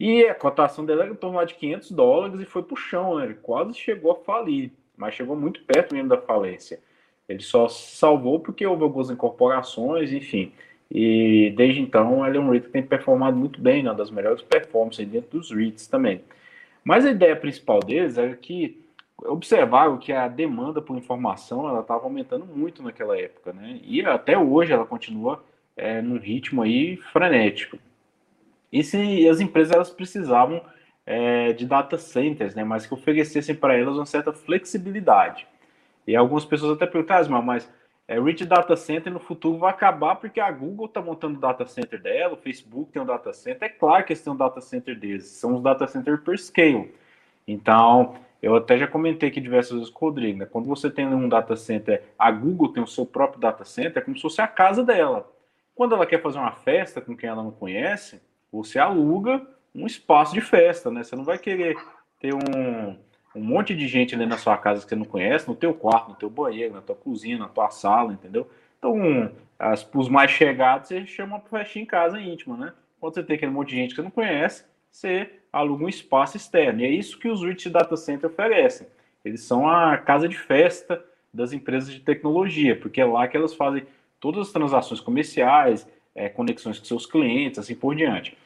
E 0.00 0.24
a 0.24 0.34
cotação 0.34 0.84
dele 0.84 1.02
era 1.02 1.10
em 1.10 1.16
torno 1.16 1.44
de 1.44 1.54
500 1.54 1.90
dólares 1.90 2.40
e 2.40 2.44
foi 2.44 2.62
pro 2.62 2.76
chão, 2.76 3.18
né? 3.18 3.24
Ele 3.24 3.34
quase 3.34 3.74
chegou 3.74 4.12
a 4.12 4.16
falir, 4.16 4.70
mas 4.96 5.14
chegou 5.14 5.36
muito 5.36 5.62
perto 5.64 5.94
mesmo 5.94 6.08
da 6.08 6.18
falência. 6.18 6.80
Ele 7.28 7.42
só 7.42 7.68
se 7.68 7.96
salvou 7.96 8.40
porque 8.40 8.66
houve 8.66 8.82
algumas 8.82 9.10
incorporações, 9.10 10.12
enfim. 10.12 10.52
E 10.90 11.52
desde 11.56 11.80
então 11.80 12.26
ele 12.26 12.38
é 12.38 12.40
um 12.40 12.50
REIT 12.50 12.66
que 12.66 12.72
tem 12.72 12.82
performado 12.82 13.36
muito 13.36 13.60
bem, 13.60 13.82
uma 13.82 13.94
das 13.94 14.10
melhores 14.10 14.42
performances 14.42 15.06
dentro 15.06 15.38
dos 15.38 15.50
REITs 15.50 15.86
também. 15.86 16.22
Mas 16.84 17.04
a 17.04 17.10
ideia 17.10 17.34
principal 17.34 17.80
deles 17.80 18.16
era 18.16 18.34
que 18.36 18.80
observaram 19.18 19.98
que 19.98 20.12
a 20.12 20.28
demanda 20.28 20.82
por 20.82 20.96
informação 20.96 21.68
ela 21.68 21.80
estava 21.80 22.04
aumentando 22.04 22.44
muito 22.44 22.82
naquela 22.82 23.18
época, 23.18 23.52
né? 23.52 23.80
E 23.82 24.04
até 24.04 24.36
hoje 24.36 24.72
ela 24.72 24.84
continua 24.84 25.42
é, 25.76 26.02
num 26.02 26.18
ritmo 26.18 26.62
aí 26.62 26.96
frenético. 27.12 27.78
E 28.72 28.82
se 28.84 29.28
as 29.28 29.40
empresas 29.40 29.74
elas 29.74 29.90
precisavam 29.90 30.60
é, 31.04 31.52
de 31.52 31.66
data 31.66 31.96
centers, 31.96 32.54
né? 32.54 32.64
Mas 32.64 32.86
que 32.86 32.94
oferecessem 32.94 33.54
para 33.54 33.76
elas 33.76 33.96
uma 33.96 34.06
certa 34.06 34.32
flexibilidade. 34.32 35.46
E 36.06 36.14
algumas 36.14 36.44
pessoas 36.44 36.76
até 36.76 36.86
perguntam, 36.86 37.36
ah, 37.36 37.42
mas 37.42 37.68
é, 38.08 38.20
Rich 38.20 38.44
Data 38.44 38.76
Center 38.76 39.12
no 39.12 39.18
futuro 39.18 39.58
vai 39.58 39.70
acabar 39.70 40.16
porque 40.16 40.38
a 40.38 40.50
Google 40.50 40.86
está 40.86 41.02
montando 41.02 41.38
o 41.38 41.40
data 41.40 41.66
center 41.66 42.00
dela, 42.00 42.34
o 42.34 42.36
Facebook 42.36 42.92
tem 42.92 43.02
um 43.02 43.06
data 43.06 43.32
center. 43.32 43.68
É 43.68 43.68
claro 43.68 44.04
que 44.04 44.12
eles 44.12 44.22
têm 44.22 44.32
um 44.32 44.36
data 44.36 44.60
center 44.60 44.98
deles, 44.98 45.26
são 45.26 45.56
os 45.56 45.62
data 45.62 45.86
centers 45.88 46.20
per 46.20 46.38
scale. 46.38 46.94
Então, 47.48 48.14
eu 48.46 48.54
até 48.54 48.78
já 48.78 48.86
comentei 48.86 49.28
aqui 49.28 49.40
diversas 49.40 49.76
vezes 49.76 49.90
com 49.90 50.06
o 50.06 50.08
Rodrigo, 50.08 50.38
né? 50.38 50.46
quando 50.46 50.66
você 50.66 50.88
tem 50.88 51.06
um 51.06 51.28
data 51.28 51.56
center, 51.56 52.02
a 52.16 52.30
Google 52.30 52.72
tem 52.72 52.82
o 52.82 52.86
seu 52.86 53.04
próprio 53.04 53.40
data 53.40 53.64
center, 53.64 53.98
é 53.98 54.00
como 54.00 54.16
se 54.16 54.22
fosse 54.22 54.40
a 54.40 54.46
casa 54.46 54.84
dela. 54.84 55.28
Quando 55.74 55.94
ela 55.94 56.06
quer 56.06 56.22
fazer 56.22 56.38
uma 56.38 56.52
festa 56.52 57.00
com 57.00 57.16
quem 57.16 57.28
ela 57.28 57.42
não 57.42 57.50
conhece, 57.50 58.22
você 58.52 58.78
aluga 58.78 59.44
um 59.74 59.84
espaço 59.84 60.32
de 60.32 60.40
festa, 60.40 60.90
né? 60.90 61.02
Você 61.02 61.16
não 61.16 61.24
vai 61.24 61.38
querer 61.38 61.76
ter 62.20 62.32
um, 62.32 62.96
um 63.34 63.44
monte 63.44 63.74
de 63.74 63.86
gente 63.88 64.14
ali 64.14 64.24
na 64.24 64.38
sua 64.38 64.56
casa 64.56 64.82
que 64.82 64.88
você 64.88 64.96
não 64.96 65.04
conhece, 65.04 65.48
no 65.48 65.54
teu 65.54 65.74
quarto, 65.74 66.10
no 66.10 66.14
teu 66.14 66.30
banheiro, 66.30 66.72
na 66.72 66.80
tua 66.80 66.94
cozinha, 66.94 67.36
na 67.36 67.48
tua 67.48 67.68
sala, 67.68 68.12
entendeu? 68.12 68.48
Então, 68.78 69.30
as, 69.58 69.86
os 69.92 70.08
mais 70.08 70.30
chegados, 70.30 70.88
você 70.88 71.04
chama 71.04 71.40
para 71.40 71.58
festinha 71.58 71.82
em 71.82 71.86
casa 71.86 72.20
íntima, 72.20 72.56
né? 72.56 72.72
Quando 73.00 73.14
você 73.14 73.22
tem 73.22 73.36
aquele 73.36 73.52
monte 73.52 73.70
de 73.70 73.76
gente 73.76 73.90
que 73.90 73.96
você 73.96 74.02
não 74.02 74.10
conhece, 74.10 74.64
você 74.90 75.30
aluga 75.58 75.84
um 75.84 75.88
espaço 75.88 76.36
externo. 76.36 76.80
E 76.80 76.84
é 76.84 76.90
isso 76.90 77.18
que 77.18 77.28
os 77.28 77.42
REIT 77.42 77.70
Data 77.70 77.96
Center 77.96 78.30
oferecem. 78.30 78.86
Eles 79.24 79.42
são 79.42 79.68
a 79.68 79.96
casa 79.96 80.28
de 80.28 80.38
festa 80.38 81.04
das 81.32 81.52
empresas 81.52 81.92
de 81.92 82.00
tecnologia, 82.00 82.78
porque 82.78 83.00
é 83.00 83.04
lá 83.04 83.26
que 83.26 83.36
elas 83.36 83.54
fazem 83.54 83.86
todas 84.20 84.46
as 84.46 84.52
transações 84.52 85.00
comerciais, 85.00 85.88
é, 86.14 86.28
conexões 86.28 86.78
com 86.78 86.84
seus 86.84 87.06
clientes, 87.06 87.58
assim 87.58 87.74
por 87.74 87.94
diante. 87.94 88.36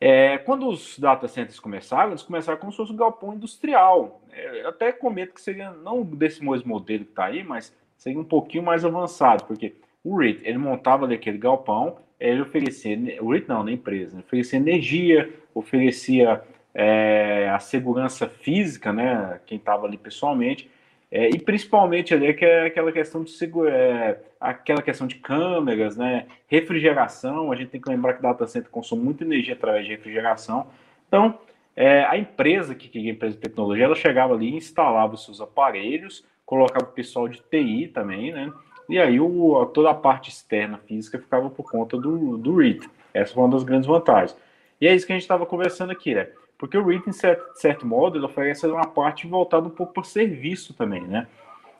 É, 0.00 0.38
quando 0.38 0.68
os 0.68 0.98
data 0.98 1.26
centers 1.26 1.58
começaram, 1.58 2.10
eles 2.10 2.22
começaram 2.22 2.58
como 2.58 2.70
se 2.70 2.76
fosse 2.76 2.92
um 2.92 2.96
galpão 2.96 3.34
industrial. 3.34 4.20
É, 4.30 4.62
eu 4.62 4.68
até 4.68 4.92
comento 4.92 5.34
que 5.34 5.40
seria 5.40 5.70
não 5.70 6.02
desse 6.02 6.44
mesmo 6.44 6.68
modelo 6.68 7.04
que 7.04 7.10
está 7.10 7.24
aí, 7.26 7.42
mas 7.42 7.74
seria 7.96 8.20
um 8.20 8.24
pouquinho 8.24 8.62
mais 8.62 8.84
avançado, 8.84 9.44
porque 9.44 9.74
o 10.04 10.16
REIT, 10.16 10.40
ele 10.44 10.58
montava 10.58 11.04
ali 11.04 11.14
aquele 11.14 11.38
galpão, 11.38 11.98
ele 12.18 12.40
oferecia, 12.40 12.96
o 13.22 13.30
REIT 13.30 13.48
não, 13.48 13.62
na 13.62 13.72
empresa, 13.72 14.16
né, 14.16 14.22
oferecia 14.26 14.58
energia, 14.58 15.32
oferecia 15.54 16.42
é, 16.74 17.48
a 17.50 17.58
segurança 17.58 18.28
física, 18.28 18.92
né, 18.92 19.40
quem 19.46 19.58
estava 19.58 19.86
ali 19.86 19.96
pessoalmente, 19.96 20.70
é, 21.10 21.30
e 21.30 21.38
principalmente 21.38 22.12
ali 22.12 22.34
que 22.34 22.44
é 22.44 22.66
aquela 22.66 22.92
questão 22.92 23.24
de 23.24 23.30
segura, 23.30 23.70
é, 23.74 24.20
aquela 24.38 24.82
questão 24.82 25.06
de 25.06 25.14
câmeras, 25.16 25.96
né, 25.96 26.26
refrigeração. 26.46 27.50
A 27.50 27.56
gente 27.56 27.70
tem 27.70 27.80
que 27.80 27.88
lembrar 27.88 28.14
que 28.14 28.22
data 28.22 28.46
center 28.46 28.70
consome 28.70 29.02
muita 29.02 29.24
energia 29.24 29.54
através 29.54 29.86
de 29.86 29.92
refrigeração. 29.92 30.66
Então, 31.08 31.38
é, 31.74 32.04
a 32.04 32.18
empresa 32.18 32.74
que, 32.74 32.88
que 32.88 32.98
é 32.98 33.10
a 33.10 33.14
empresa 33.14 33.36
de 33.36 33.40
tecnologia, 33.40 33.84
ela 33.84 33.94
chegava 33.94 34.34
ali, 34.34 34.54
instalava 34.54 35.14
os 35.14 35.24
seus 35.24 35.40
aparelhos, 35.40 36.24
colocava 36.44 36.84
o 36.84 36.92
pessoal 36.92 37.26
de 37.26 37.40
TI 37.40 37.88
também, 37.88 38.32
né? 38.32 38.52
E 38.88 38.98
aí 38.98 39.20
o, 39.20 39.66
toda 39.66 39.90
a 39.90 39.94
parte 39.94 40.30
externa 40.30 40.78
física 40.78 41.18
ficava 41.18 41.50
por 41.50 41.70
conta 41.70 41.96
do, 41.96 42.38
do 42.38 42.56
REIT. 42.56 42.88
Essa 43.12 43.34
foi 43.34 43.42
uma 43.42 43.50
das 43.50 43.62
grandes 43.62 43.86
vantagens. 43.86 44.36
E 44.80 44.86
é 44.86 44.94
isso 44.94 45.06
que 45.06 45.12
a 45.12 45.16
gente 45.16 45.22
estava 45.22 45.44
conversando 45.44 45.90
aqui, 45.90 46.14
né? 46.14 46.28
Porque 46.56 46.76
o 46.76 46.84
REIT, 46.84 47.08
em 47.08 47.12
certo, 47.12 47.44
certo 47.54 47.86
modo, 47.86 48.16
ele 48.16 48.24
oferece 48.24 48.66
uma 48.66 48.86
parte 48.86 49.26
voltada 49.26 49.66
um 49.66 49.70
pouco 49.70 49.92
para 49.92 50.04
serviço 50.04 50.72
também, 50.74 51.02
né? 51.02 51.26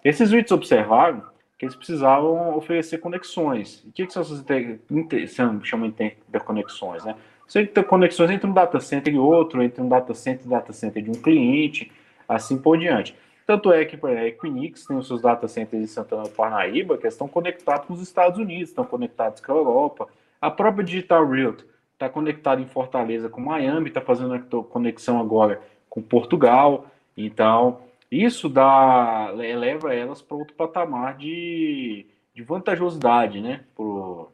Esses 0.04 0.30
REITs 0.30 0.52
observaram 0.52 1.22
que 1.58 1.64
eles 1.64 1.74
precisavam 1.74 2.56
oferecer 2.56 2.98
conexões. 2.98 3.82
E 3.84 3.88
o 3.88 3.92
que, 3.92 4.06
que 4.06 4.12
são 4.12 4.22
essas 4.22 4.40
inter, 4.40 4.78
inter, 4.90 5.26
chamam 5.64 5.86
interconexões, 5.86 7.04
né? 7.04 7.16
São 7.48 7.62
interconexões 7.62 8.30
entre 8.30 8.48
um 8.48 8.52
data 8.52 8.78
center 8.78 9.12
e 9.12 9.18
outro, 9.18 9.62
entre 9.62 9.82
um 9.82 9.88
data 9.88 10.14
center 10.14 10.46
e 10.46 10.48
data 10.48 10.72
center 10.72 11.02
de 11.02 11.10
um 11.10 11.14
cliente, 11.14 11.90
assim 12.28 12.58
por 12.58 12.78
diante. 12.78 13.16
Tanto 13.49 13.73
é 13.73 13.83
que 13.87 13.99
a 14.07 14.26
Equinix 14.26 14.85
tem 14.85 14.95
os 14.95 15.07
seus 15.07 15.23
data 15.23 15.49
centers 15.49 15.83
em 15.83 15.87
Santana 15.87 16.25
do 16.25 16.28
Parnaíba 16.28 16.99
que 16.99 17.07
estão 17.07 17.26
conectados 17.26 17.87
com 17.87 17.95
os 17.95 18.02
Estados 18.02 18.38
Unidos, 18.38 18.69
estão 18.69 18.85
conectados 18.85 19.40
com 19.40 19.50
a 19.50 19.57
Europa. 19.57 20.07
A 20.38 20.50
própria 20.50 20.85
Digital 20.85 21.26
Realty 21.26 21.64
está 21.95 22.11
conectado 22.11 22.61
em 22.61 22.67
Fortaleza 22.67 23.31
com 23.31 23.40
Miami, 23.40 23.88
está 23.88 24.02
fazendo 24.02 24.35
a 24.35 24.38
conexão 24.64 25.19
agora 25.19 25.62
com 25.88 26.02
Portugal. 26.02 26.88
Então, 27.17 27.81
isso 28.11 28.50
dá, 28.50 29.33
eleva 29.38 29.95
elas 29.95 30.21
para 30.21 30.37
outro 30.37 30.55
patamar 30.55 31.17
de, 31.17 32.05
de 32.35 32.43
vantajosidade, 32.43 33.40
né? 33.40 33.64
Para 33.75 33.83
o 33.83 34.28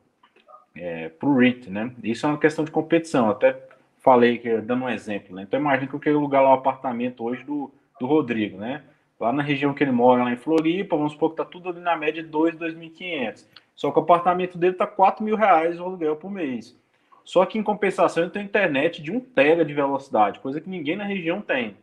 é, 0.74 1.12
REIT, 1.22 1.70
né? 1.70 1.94
Isso 2.02 2.26
é 2.26 2.30
uma 2.30 2.38
questão 2.38 2.64
de 2.64 2.72
competição. 2.72 3.30
Até 3.30 3.64
falei, 4.00 4.38
que 4.38 4.60
dando 4.60 4.86
um 4.86 4.90
exemplo, 4.90 5.36
né? 5.36 5.42
Então, 5.42 5.60
imagina 5.60 5.86
que 5.86 5.94
eu 5.94 6.00
quero 6.00 6.18
alugar 6.18 6.42
lá 6.42 6.50
um 6.50 6.54
apartamento 6.54 7.22
hoje 7.22 7.44
do, 7.44 7.70
do 8.00 8.06
Rodrigo, 8.06 8.58
né? 8.58 8.82
Lá 9.24 9.32
na 9.32 9.42
região 9.42 9.72
que 9.72 9.82
ele 9.82 9.90
mora, 9.90 10.22
lá 10.22 10.30
em 10.30 10.36
Floripa, 10.36 10.98
vamos 10.98 11.12
supor 11.12 11.30
que 11.30 11.40
está 11.40 11.46
tudo 11.46 11.70
ali 11.70 11.80
na 11.80 11.96
média 11.96 12.22
de 12.22 12.28
2, 12.28 12.56
2.500. 12.56 13.46
Só 13.74 13.90
que 13.90 13.98
o 13.98 14.02
apartamento 14.02 14.58
dele 14.58 14.74
está 14.74 14.86
4 14.86 15.24
mil 15.24 15.34
reais 15.34 15.80
o 15.80 15.82
aluguel 15.82 16.14
por 16.14 16.30
mês. 16.30 16.78
Só 17.24 17.46
que 17.46 17.58
em 17.58 17.62
compensação 17.62 18.22
eu 18.22 18.28
tenho 18.28 18.44
internet 18.44 19.00
de 19.00 19.10
1 19.10 19.20
tera 19.20 19.64
de 19.64 19.72
velocidade, 19.72 20.40
coisa 20.40 20.60
que 20.60 20.68
ninguém 20.68 20.94
na 20.94 21.04
região 21.04 21.40
tem. 21.40 21.74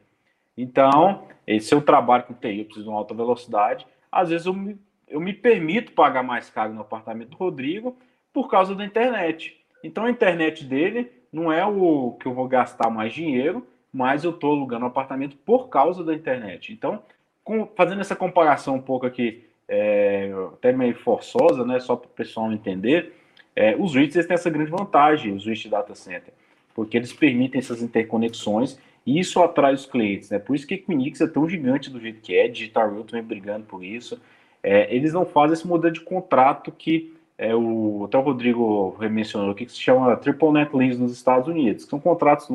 Então, 0.55 1.23
se 1.59 1.73
eu 1.73 1.81
trabalho 1.81 2.25
com 2.25 2.33
TI, 2.35 2.59
eu 2.59 2.65
preciso 2.65 2.83
de 2.83 2.89
uma 2.91 2.99
alta 2.99 3.15
velocidade, 3.15 3.87
às 4.11 4.29
vezes 4.29 4.45
eu 4.45 4.53
me, 4.53 4.79
eu 5.07 5.19
me 5.19 5.33
permito 5.33 5.93
pagar 5.93 6.21
mais 6.21 6.47
caro 6.47 6.71
no 6.71 6.81
apartamento 6.81 7.29
do 7.29 7.37
Rodrigo 7.37 7.97
por 8.31 8.51
causa 8.51 8.75
da 8.75 8.85
internet. 8.85 9.59
Então 9.83 10.05
a 10.05 10.11
internet 10.11 10.63
dele 10.63 11.11
não 11.33 11.51
é 11.51 11.65
o 11.65 12.11
que 12.19 12.27
eu 12.27 12.35
vou 12.35 12.47
gastar 12.47 12.91
mais 12.91 13.11
dinheiro, 13.11 13.65
mas 13.91 14.23
eu 14.23 14.29
estou 14.29 14.51
alugando 14.51 14.83
o 14.83 14.87
um 14.87 14.91
apartamento 14.91 15.35
por 15.37 15.69
causa 15.69 16.03
da 16.03 16.13
internet. 16.13 16.71
Então, 16.71 17.01
com, 17.43 17.67
fazendo 17.75 18.01
essa 18.01 18.15
comparação 18.15 18.75
um 18.75 18.81
pouco 18.81 19.05
aqui, 19.05 19.45
é, 19.67 20.31
até 20.53 20.71
meio 20.71 20.95
forçosa, 20.95 21.65
né, 21.65 21.79
só 21.79 21.95
para 21.95 22.07
o 22.07 22.11
pessoal 22.11 22.51
entender, 22.51 23.13
é, 23.55 23.75
os 23.77 23.95
REITs 23.95 24.25
têm 24.25 24.33
essa 24.33 24.49
grande 24.49 24.71
vantagem, 24.71 25.33
os 25.33 25.45
REITs 25.45 25.63
de 25.63 25.69
data 25.69 25.95
center, 25.95 26.33
porque 26.73 26.97
eles 26.97 27.13
permitem 27.13 27.59
essas 27.59 27.81
interconexões 27.81 28.79
e 29.05 29.19
isso 29.19 29.41
atrai 29.41 29.73
os 29.73 29.85
clientes. 29.85 30.29
Né? 30.29 30.39
Por 30.39 30.55
isso 30.55 30.67
que 30.67 30.73
a 30.73 30.77
Equinix 30.77 31.21
é 31.21 31.27
tão 31.27 31.47
gigante 31.49 31.89
do 31.89 31.99
jeito 31.99 32.21
que 32.21 32.35
é, 32.35 32.47
Digital 32.47 32.91
Real 32.91 33.03
também 33.03 33.23
brigando 33.23 33.65
por 33.65 33.83
isso. 33.83 34.21
É, 34.63 34.93
eles 34.95 35.11
não 35.11 35.25
fazem 35.25 35.53
esse 35.53 35.67
modelo 35.67 35.93
de 35.93 36.01
contrato 36.01 36.71
que 36.71 37.13
é, 37.37 37.55
o, 37.55 38.05
até 38.05 38.17
o 38.17 38.21
Rodrigo 38.21 38.95
mencionou 39.09 39.49
aqui, 39.51 39.65
que 39.65 39.71
se 39.71 39.79
chama 39.79 40.15
Triple 40.15 40.51
Net 40.51 40.75
Lease 40.75 41.01
nos 41.01 41.11
Estados 41.11 41.47
Unidos, 41.47 41.83
que 41.83 41.89
são 41.89 41.99
contratos 41.99 42.47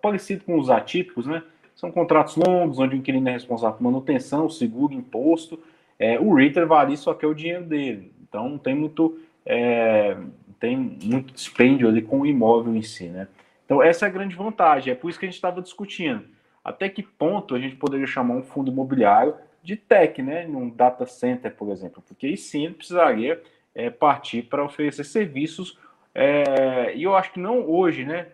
parecidos 0.00 0.46
com 0.46 0.58
os 0.58 0.70
atípicos, 0.70 1.26
né? 1.26 1.42
São 1.74 1.90
contratos 1.90 2.36
longos, 2.36 2.78
onde 2.78 2.94
o 2.94 2.98
inquilino 2.98 3.28
é 3.28 3.32
responsável 3.32 3.76
por 3.76 3.84
manutenção, 3.84 4.48
seguro, 4.48 4.92
imposto. 4.92 5.58
É, 5.98 6.18
o 6.18 6.34
REIT 6.34 6.64
vale 6.64 6.96
só 6.96 7.14
que 7.14 7.24
é 7.24 7.28
o 7.28 7.34
dinheiro 7.34 7.64
dele. 7.64 8.12
Então 8.22 8.48
não 8.48 8.58
tem 8.58 8.74
muito 8.74 9.18
é, 9.44 10.16
tem 10.58 10.76
muito 10.76 11.32
dispêndio 11.32 11.88
ali 11.88 12.02
com 12.02 12.20
o 12.20 12.26
imóvel 12.26 12.74
em 12.74 12.82
si, 12.82 13.08
né? 13.08 13.28
Então 13.64 13.82
essa 13.82 14.06
é 14.06 14.08
a 14.08 14.12
grande 14.12 14.36
vantagem, 14.36 14.92
é 14.92 14.96
por 14.96 15.10
isso 15.10 15.18
que 15.18 15.26
a 15.26 15.28
gente 15.28 15.36
estava 15.36 15.60
discutindo. 15.60 16.24
Até 16.64 16.88
que 16.88 17.02
ponto 17.02 17.54
a 17.54 17.58
gente 17.58 17.74
poderia 17.74 18.06
chamar 18.06 18.34
um 18.34 18.42
fundo 18.42 18.70
imobiliário 18.70 19.34
de 19.62 19.76
tech, 19.76 20.20
né? 20.22 20.46
Num 20.46 20.70
data 20.70 21.06
center, 21.06 21.54
por 21.54 21.70
exemplo, 21.70 22.02
porque 22.06 22.26
aí 22.26 22.36
sim 22.36 22.66
ele 22.66 22.74
precisaria 22.74 23.42
é, 23.74 23.90
partir 23.90 24.42
para 24.42 24.64
oferecer 24.64 25.04
serviços. 25.04 25.78
É, 26.14 26.94
e 26.94 27.02
eu 27.02 27.16
acho 27.16 27.32
que 27.32 27.40
não 27.40 27.68
hoje, 27.68 28.04
né? 28.04 28.28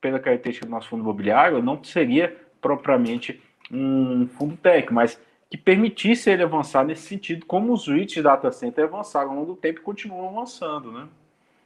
Pela 0.00 0.18
característica 0.18 0.66
do 0.66 0.70
nosso 0.70 0.88
fundo 0.88 1.02
imobiliário, 1.02 1.62
não 1.62 1.82
seria 1.84 2.36
propriamente 2.60 3.42
um 3.70 4.26
fundo 4.28 4.56
tech, 4.56 4.92
mas 4.92 5.20
que 5.50 5.56
permitisse 5.56 6.30
ele 6.30 6.42
avançar 6.42 6.84
nesse 6.84 7.02
sentido, 7.02 7.44
como 7.46 7.72
os 7.72 7.88
REITs 7.88 8.14
de 8.14 8.22
data 8.22 8.50
center 8.52 8.84
avançaram 8.84 9.30
ao 9.30 9.36
longo 9.36 9.54
do 9.54 9.56
tempo 9.56 9.80
e 9.80 9.82
continuam 9.82 10.28
avançando, 10.28 10.92
né? 10.92 11.08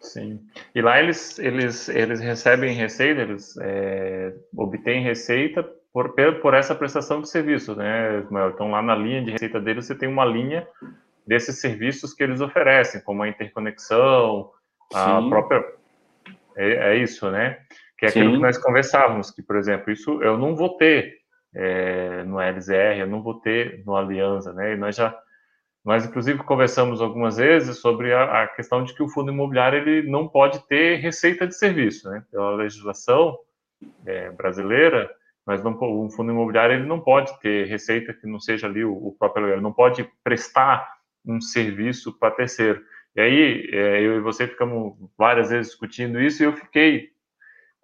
Sim. 0.00 0.40
E 0.74 0.82
lá 0.82 1.00
eles, 1.00 1.38
eles, 1.38 1.88
eles 1.88 2.20
recebem 2.20 2.74
receita, 2.74 3.22
eles 3.22 3.56
é, 3.60 4.34
obtêm 4.56 5.02
receita 5.02 5.62
por, 5.92 6.14
por 6.42 6.54
essa 6.54 6.74
prestação 6.74 7.20
de 7.20 7.28
serviço, 7.28 7.74
né, 7.74 8.20
Ismael? 8.20 8.50
Então, 8.50 8.70
lá 8.70 8.82
na 8.82 8.94
linha 8.94 9.22
de 9.22 9.30
receita 9.30 9.60
deles, 9.60 9.86
você 9.86 9.94
tem 9.94 10.08
uma 10.08 10.24
linha 10.24 10.66
desses 11.26 11.60
serviços 11.60 12.12
que 12.12 12.22
eles 12.22 12.40
oferecem, 12.40 13.00
como 13.00 13.22
a 13.22 13.28
interconexão, 13.28 14.50
a 14.92 15.20
Sim. 15.20 15.28
própria. 15.28 15.64
É, 16.56 16.92
é, 16.92 16.96
isso, 16.96 17.30
né? 17.30 17.58
Que 18.12 18.18
é 18.18 18.22
aquilo 18.22 18.34
que 18.34 18.42
nós 18.42 18.58
conversávamos, 18.58 19.30
que, 19.30 19.42
por 19.42 19.56
exemplo, 19.56 19.92
isso 19.92 20.22
eu 20.22 20.36
não 20.38 20.54
vou 20.54 20.76
ter 20.76 21.18
é, 21.54 22.24
no 22.24 22.40
LZR, 22.40 22.98
eu 22.98 23.06
não 23.06 23.22
vou 23.22 23.40
ter 23.40 23.82
no 23.86 23.96
Aliança, 23.96 24.52
né? 24.52 24.74
E 24.74 24.76
nós 24.76 24.96
já 24.96 25.16
nós, 25.84 26.06
inclusive, 26.06 26.38
conversamos 26.42 27.02
algumas 27.02 27.36
vezes 27.36 27.76
sobre 27.78 28.10
a, 28.14 28.44
a, 28.44 28.48
questão 28.48 28.82
de 28.82 28.94
que 28.94 29.02
o 29.02 29.08
fundo 29.08 29.30
imobiliário 29.30 29.78
ele 29.78 30.10
não 30.10 30.26
pode 30.26 30.66
ter 30.66 30.96
receita 30.96 31.46
de 31.46 31.54
serviço, 31.54 32.08
né? 32.08 32.24
Pela 32.30 32.54
legislação 32.56 33.38
é, 34.06 34.30
brasileira, 34.30 35.10
mas 35.44 35.62
não, 35.62 35.72
o 35.78 36.10
fundo 36.10 36.32
imobiliário 36.32 36.76
ele 36.76 36.86
não 36.86 37.00
pode 37.00 37.38
ter 37.40 37.66
receita 37.66 38.14
que 38.14 38.26
não 38.26 38.40
seja 38.40 38.66
ali 38.66 38.82
o, 38.82 38.92
o 38.94 39.12
próprio 39.18 39.44
aluguel, 39.44 39.62
não 39.62 39.74
pode 39.74 40.08
prestar 40.22 40.90
um 41.24 41.38
serviço 41.38 42.18
para 42.18 42.34
terceiro. 42.34 42.82
E 43.14 43.20
aí, 43.20 43.70
é, 43.70 44.00
eu 44.00 44.16
e 44.16 44.20
você 44.20 44.48
ficamos 44.48 44.94
várias 45.18 45.50
vezes 45.50 45.72
discutindo 45.72 46.18
isso 46.18 46.42
e 46.42 46.46
eu 46.46 46.52
fiquei 46.54 47.10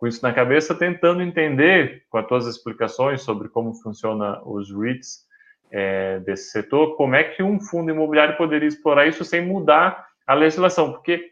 com 0.01 0.07
isso 0.07 0.23
na 0.23 0.33
cabeça, 0.33 0.75
tentando 0.75 1.23
entender, 1.23 2.05
com 2.09 2.17
as 2.17 2.27
tuas 2.27 2.47
explicações 2.47 3.21
sobre 3.21 3.51
como 3.51 3.75
funciona 3.75 4.41
os 4.47 4.75
REITs, 4.75 5.29
é, 5.71 6.19
desse 6.21 6.51
setor, 6.51 6.97
como 6.97 7.15
é 7.15 7.23
que 7.23 7.43
um 7.43 7.61
fundo 7.61 7.91
imobiliário 7.91 8.37
poderia 8.39 8.67
explorar 8.67 9.07
isso 9.07 9.25
sem 9.27 9.47
mudar 9.47 10.09
a 10.27 10.33
legislação? 10.33 10.93
Porque 10.93 11.31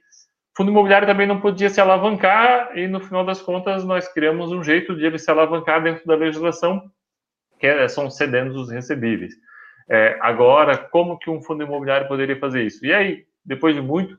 fundo 0.54 0.70
imobiliário 0.70 1.08
também 1.08 1.26
não 1.26 1.40
podia 1.40 1.70
se 1.70 1.80
alavancar 1.80 2.76
e, 2.76 2.86
no 2.86 3.00
final 3.00 3.24
das 3.24 3.40
contas, 3.40 3.84
nós 3.84 4.06
criamos 4.12 4.52
um 4.52 4.62
jeito 4.62 4.94
de 4.94 5.06
ele 5.06 5.18
se 5.18 5.30
alavancar 5.30 5.82
dentro 5.82 6.06
da 6.06 6.14
legislação, 6.14 6.82
que 7.58 7.66
é, 7.66 7.88
são 7.88 8.10
cedendo 8.10 8.54
os 8.60 8.70
recebíveis. 8.70 9.32
É, 9.88 10.18
agora, 10.20 10.76
como 10.76 11.18
que 11.18 11.30
um 11.30 11.40
fundo 11.40 11.64
imobiliário 11.64 12.06
poderia 12.06 12.38
fazer 12.38 12.64
isso? 12.64 12.84
E 12.84 12.92
aí, 12.92 13.24
depois 13.42 13.74
de 13.74 13.80
muito, 13.80 14.18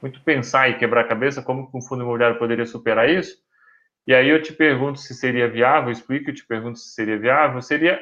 muito 0.00 0.20
pensar 0.22 0.70
e 0.70 0.78
quebrar 0.78 1.00
a 1.00 1.08
cabeça, 1.08 1.42
como 1.42 1.68
que 1.68 1.76
um 1.76 1.82
fundo 1.82 2.04
imobiliário 2.04 2.38
poderia 2.38 2.64
superar 2.64 3.10
isso? 3.10 3.43
E 4.06 4.14
aí 4.14 4.28
eu 4.28 4.42
te 4.42 4.52
pergunto 4.52 4.98
se 4.98 5.14
seria 5.14 5.48
viável, 5.48 5.90
explico 5.90 6.30
e 6.30 6.34
te 6.34 6.46
pergunto 6.46 6.78
se 6.78 6.94
seria 6.94 7.18
viável, 7.18 7.62
seria 7.62 8.00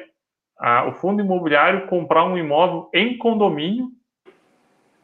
a, 0.57 0.85
o 0.87 0.93
fundo 0.93 1.21
imobiliário 1.21 1.87
comprar 1.87 2.25
um 2.25 2.37
imóvel 2.37 2.89
em 2.93 3.17
condomínio 3.17 3.89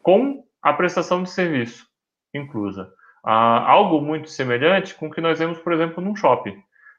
com 0.02 0.44
a 0.62 0.72
prestação 0.72 1.22
de 1.22 1.30
serviço 1.30 1.90
inclusa. 2.34 2.92
Ah, 3.24 3.70
algo 3.70 4.00
muito 4.00 4.30
semelhante 4.30 4.94
com 4.94 5.06
o 5.06 5.10
que 5.10 5.20
nós 5.20 5.38
vemos, 5.38 5.58
por 5.58 5.72
exemplo, 5.72 6.02
num 6.02 6.16
shopping. 6.16 6.56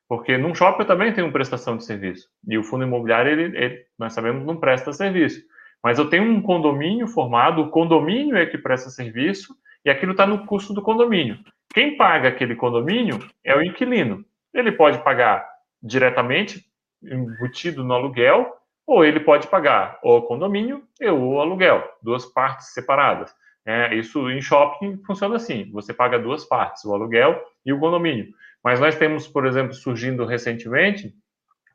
Porque 0.08 0.38
num 0.38 0.53
shopping 0.53 0.86
também 0.86 1.13
tem 1.13 1.24
uma 1.24 1.34
prestação 1.34 1.77
de 1.77 1.86
serviço. 1.86 2.27
E 2.48 2.58
o 2.58 2.63
fundo 2.63 2.84
imobiliário, 2.84 3.31
ele, 3.31 3.58
ele, 3.58 3.86
nós 3.98 4.13
sabemos, 4.13 4.46
não 4.46 4.58
presta 4.58 4.93
serviço. 4.93 5.41
Mas 5.84 5.98
eu 5.98 6.10
tenho 6.10 6.24
um 6.24 6.41
condomínio 6.41 7.08
formado, 7.08 7.62
o 7.62 7.70
condomínio 7.70 8.38
é 8.38 8.46
que 8.46 8.58
presta 8.58 8.89
serviço, 8.89 9.55
e 9.84 9.89
aquilo 9.89 10.12
está 10.12 10.27
no 10.27 10.46
custo 10.46 10.74
do 10.74 10.81
condomínio. 10.81 11.39
Quem 11.74 11.96
paga 11.96 12.30
aquele 12.30 12.56
condomínio 12.56 13.20
é 13.44 13.56
o 13.56 13.62
inquilino. 13.62 14.25
Ele 14.54 14.72
pode 14.72 15.04
pagar 15.04 15.48
diretamente 15.82 16.66
embutido 17.01 17.84
no 17.84 17.94
aluguel, 17.94 18.54
ou 18.86 19.06
ele 19.06 19.20
pode 19.20 19.48
pagar 19.48 20.00
o 20.04 20.22
condomínio 20.22 20.84
e 21.00 21.10
o 21.10 21.40
aluguel, 21.40 21.84
duas 22.03 22.25
partes 22.25 22.74
separadas. 22.74 23.34
É, 23.66 23.96
isso 23.96 24.29
em 24.29 24.42
shopping 24.42 25.01
funciona 25.05 25.36
assim: 25.36 25.72
você 25.72 25.94
paga 25.94 26.20
duas 26.20 26.46
partes, 26.46 26.84
o 26.84 26.94
aluguel 26.94 27.42
e 27.66 27.72
o 27.72 27.79
condomínio. 27.79 28.34
Mas 28.64 28.79
nós 28.79 28.98
temos, 28.98 29.27
por 29.27 29.46
exemplo, 29.46 29.74
surgindo 29.74 30.25
recentemente 30.25 31.14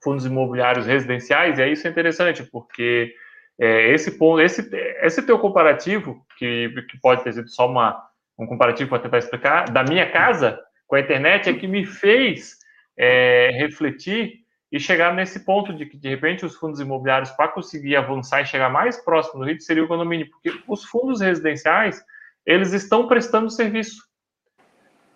fundos 0.03 0.27
imobiliários 0.27 0.87
residenciais, 0.87 1.59
e 1.59 1.63
aí 1.63 1.73
isso 1.73 1.87
é 1.87 1.91
interessante, 1.91 2.45
porque 2.45 3.15
é, 3.59 3.93
esse 3.93 4.19
ponto, 4.19 4.41
esse, 4.41 4.69
esse 5.03 5.25
teu 5.25 5.39
comparativo, 5.39 6.25
que, 6.39 6.71
que 6.89 7.01
pode 7.01 7.25
ter 7.25 7.33
sido 7.33 7.49
só 7.49 7.69
uma, 7.69 8.06
um 8.39 8.47
comparativo 8.47 8.91
para 8.91 9.03
tentar 9.03 9.19
explicar, 9.19 9.71
da 9.71 9.83
minha 9.83 10.11
casa 10.11 10.61
com 10.87 10.97
a 10.97 11.01
internet, 11.01 11.49
é 11.49 11.55
que 11.55 11.67
me 11.67 11.85
fez 11.85 12.57
é, 12.97 13.51
refletir 13.55 14.47
e 14.71 14.81
chegar 14.81 15.15
nesse 15.15 15.45
ponto 15.45 15.73
de 15.73 15.87
que, 15.87 15.97
de 15.97 16.09
repente, 16.09 16.45
os 16.45 16.57
fundos 16.57 16.81
imobiliários, 16.81 17.31
para 17.31 17.49
conseguir 17.49 17.97
avançar 17.97 18.43
e 18.43 18.47
chegar 18.47 18.69
mais 18.69 18.97
próximo 19.03 19.41
do 19.41 19.47
REIT, 19.47 19.63
seria 19.63 19.85
o 19.85 19.89
condomínio, 19.89 20.29
porque 20.31 20.53
os 20.69 20.85
fundos 20.85 21.21
residenciais, 21.21 22.03
eles 22.45 22.73
estão 22.73 23.07
prestando 23.07 23.51
serviço. 23.51 24.05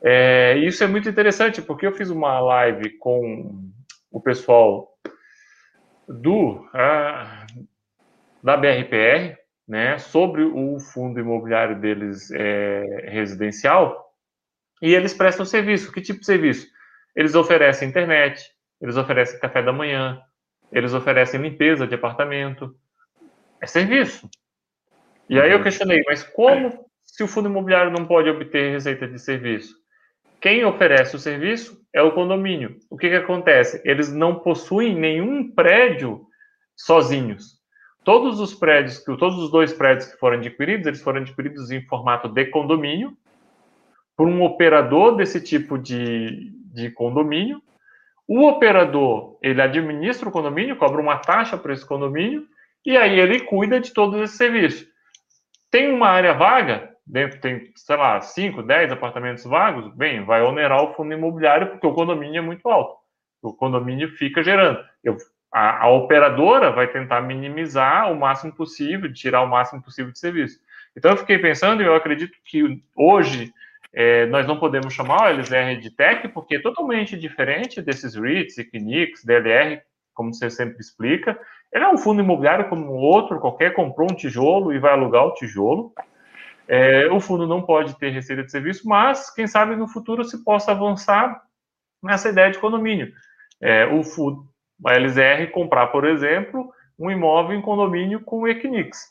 É, 0.02 0.56
isso 0.59 0.83
é 0.83 0.87
muito 0.87 1.09
interessante, 1.09 1.61
porque 1.61 1.87
eu 1.87 1.92
fiz 1.92 2.11
uma 2.11 2.40
live 2.40 2.96
com 2.98 3.70
o 4.11 4.20
pessoal 4.20 4.96
do 6.09 6.66
ah, 6.72 7.46
da 8.42 8.56
BRPR, 8.56 9.37
né, 9.70 9.98
sobre 9.98 10.42
o 10.42 10.80
fundo 10.80 11.20
imobiliário 11.20 11.78
deles 11.78 12.28
é, 12.33 13.06
residencial, 13.09 14.12
e 14.83 14.92
eles 14.92 15.14
prestam 15.14 15.46
serviço. 15.46 15.92
Que 15.92 16.00
tipo 16.00 16.18
de 16.18 16.26
serviço? 16.26 16.66
Eles 17.14 17.37
oferecem 17.37 17.88
internet, 17.88 18.44
eles 18.80 18.96
oferecem 18.96 19.38
café 19.38 19.62
da 19.62 19.72
manhã, 19.72 20.20
eles 20.72 20.92
oferecem 20.92 21.40
limpeza 21.40 21.87
de 21.87 21.94
apartamento. 21.94 22.74
É 23.62 23.66
serviço. 23.66 24.28
E 25.28 25.38
aí 25.38 25.52
eu 25.52 25.62
questionei, 25.62 26.02
mas 26.04 26.24
como 26.24 26.85
se 27.04 27.22
o 27.22 27.28
fundo 27.28 27.48
imobiliário 27.48 27.92
não 27.92 28.06
pode 28.06 28.28
obter 28.28 28.72
receita 28.72 29.06
de 29.06 29.20
serviço? 29.20 29.76
Quem 30.40 30.64
oferece 30.64 31.14
o 31.14 31.18
serviço 31.20 31.80
é 31.94 32.02
o 32.02 32.11
condomínio. 32.11 32.76
O 32.90 32.96
que, 32.96 33.09
que 33.09 33.14
acontece? 33.14 33.80
Eles 33.85 34.12
não 34.12 34.40
possuem 34.40 34.96
nenhum 34.96 35.48
prédio 35.52 36.26
sozinhos. 36.76 37.60
Todos 38.11 38.40
os 38.40 38.53
prédios, 38.53 39.05
todos 39.05 39.38
os 39.38 39.53
dois 39.53 39.73
prédios 39.73 40.07
que 40.11 40.18
foram 40.18 40.38
adquiridos, 40.38 40.85
eles 40.85 41.01
foram 41.01 41.20
adquiridos 41.20 41.70
em 41.70 41.81
formato 41.87 42.29
de 42.29 42.44
condomínio 42.46 43.16
por 44.16 44.27
um 44.27 44.42
operador 44.42 45.14
desse 45.14 45.40
tipo 45.40 45.79
de, 45.79 46.51
de 46.75 46.90
condomínio 46.90 47.62
o 48.27 48.49
operador, 48.49 49.38
ele 49.40 49.62
administra 49.62 50.29
o 50.29 50.33
condomínio, 50.33 50.75
cobra 50.75 51.01
uma 51.01 51.18
taxa 51.18 51.57
para 51.57 51.73
esse 51.73 51.87
condomínio, 51.87 52.49
e 52.85 52.96
aí 52.96 53.18
ele 53.18 53.40
cuida 53.44 53.79
de 53.79 53.92
todos 53.92 54.20
esses 54.20 54.37
serviços. 54.37 54.88
Tem 55.70 55.92
uma 55.92 56.09
área 56.09 56.33
vaga, 56.33 56.90
dentro 57.07 57.40
tem, 57.40 57.70
sei 57.77 57.96
lá, 57.96 58.20
5, 58.20 58.61
10 58.61 58.90
apartamentos 58.90 59.44
vagos, 59.44 59.94
bem, 59.94 60.25
vai 60.25 60.42
onerar 60.42 60.83
o 60.83 60.94
fundo 60.94 61.14
imobiliário, 61.14 61.68
porque 61.68 61.87
o 61.87 61.94
condomínio 61.94 62.38
é 62.38 62.42
muito 62.42 62.68
alto. 62.68 62.96
O 63.40 63.55
condomínio 63.55 64.09
fica 64.16 64.42
gerando. 64.42 64.85
Eu, 65.05 65.16
a, 65.53 65.85
a 65.85 65.91
operadora 65.91 66.71
vai 66.71 66.87
tentar 66.87 67.21
minimizar 67.23 68.11
o 68.13 68.19
máximo 68.19 68.53
possível, 68.53 69.13
tirar 69.13 69.43
o 69.43 69.49
máximo 69.49 69.83
possível 69.83 70.13
de 70.13 70.19
serviço. 70.19 70.61
Então 70.97 71.11
eu 71.13 71.17
fiquei 71.17 71.39
pensando, 71.39 71.83
e 71.83 71.87
eu 71.87 71.95
acredito 71.95 72.37
que 72.45 72.83
hoje 72.97 73.53
é, 73.93 74.27
nós 74.27 74.47
não 74.47 74.59
podemos 74.59 74.95
chamar 74.95 75.23
o 75.23 75.41
LZR 75.41 75.81
de 75.81 75.91
tech 75.91 76.29
porque 76.29 76.57
é 76.57 76.63
totalmente 76.63 77.19
diferente 77.19 77.83
desses 77.83 78.15
REITs, 78.15 78.59
Equinix, 78.59 79.25
DLR, 79.25 79.81
como 80.15 80.33
você 80.33 80.49
sempre 80.51 80.79
explica. 80.81 81.39
Ele 81.73 81.85
é 81.85 81.89
um 81.89 81.99
fundo 81.99 82.23
imobiliário 82.23 82.69
como 82.69 82.93
outro, 82.93 83.41
qualquer 83.41 83.75
comprou 83.75 84.11
um 84.11 84.15
tijolo 84.15 84.73
e 84.73 84.79
vai 84.79 84.93
alugar 84.93 85.25
o 85.25 85.35
tijolo. 85.35 85.93
É, 86.69 87.11
o 87.11 87.19
fundo 87.19 87.47
não 87.49 87.63
pode 87.63 87.99
ter 87.99 88.11
receita 88.11 88.45
de 88.45 88.51
serviço, 88.51 88.87
mas 88.87 89.33
quem 89.35 89.47
sabe 89.47 89.75
no 89.75 89.89
futuro 89.89 90.23
se 90.25 90.45
possa 90.45 90.71
avançar 90.71 91.43
nessa 92.03 92.29
ideia 92.29 92.51
de 92.51 92.59
condomínio. 92.59 93.13
É, 93.61 93.87
o 93.87 94.05
fundo, 94.81 94.88
a 94.88 94.99
LZR 94.99 95.51
comprar, 95.53 95.88
por 95.88 96.07
exemplo, 96.07 96.73
um 96.99 97.11
imóvel 97.11 97.57
em 97.57 97.62
condomínio 97.62 98.21
com 98.21 98.47
Equinix. 98.47 99.09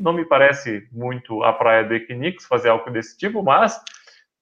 Não 0.00 0.12
me 0.12 0.24
parece 0.24 0.88
muito 0.92 1.42
a 1.42 1.52
praia 1.52 1.84
do 1.84 1.94
Equinix 1.94 2.46
fazer 2.46 2.68
algo 2.68 2.90
desse 2.90 3.16
tipo, 3.18 3.42
mas 3.42 3.80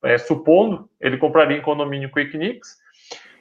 é, 0.04 0.18
supondo, 0.18 0.88
ele 1.00 1.16
compraria 1.16 1.56
em 1.56 1.62
condomínio 1.62 2.10
com 2.10 2.20
Equinix, 2.20 2.76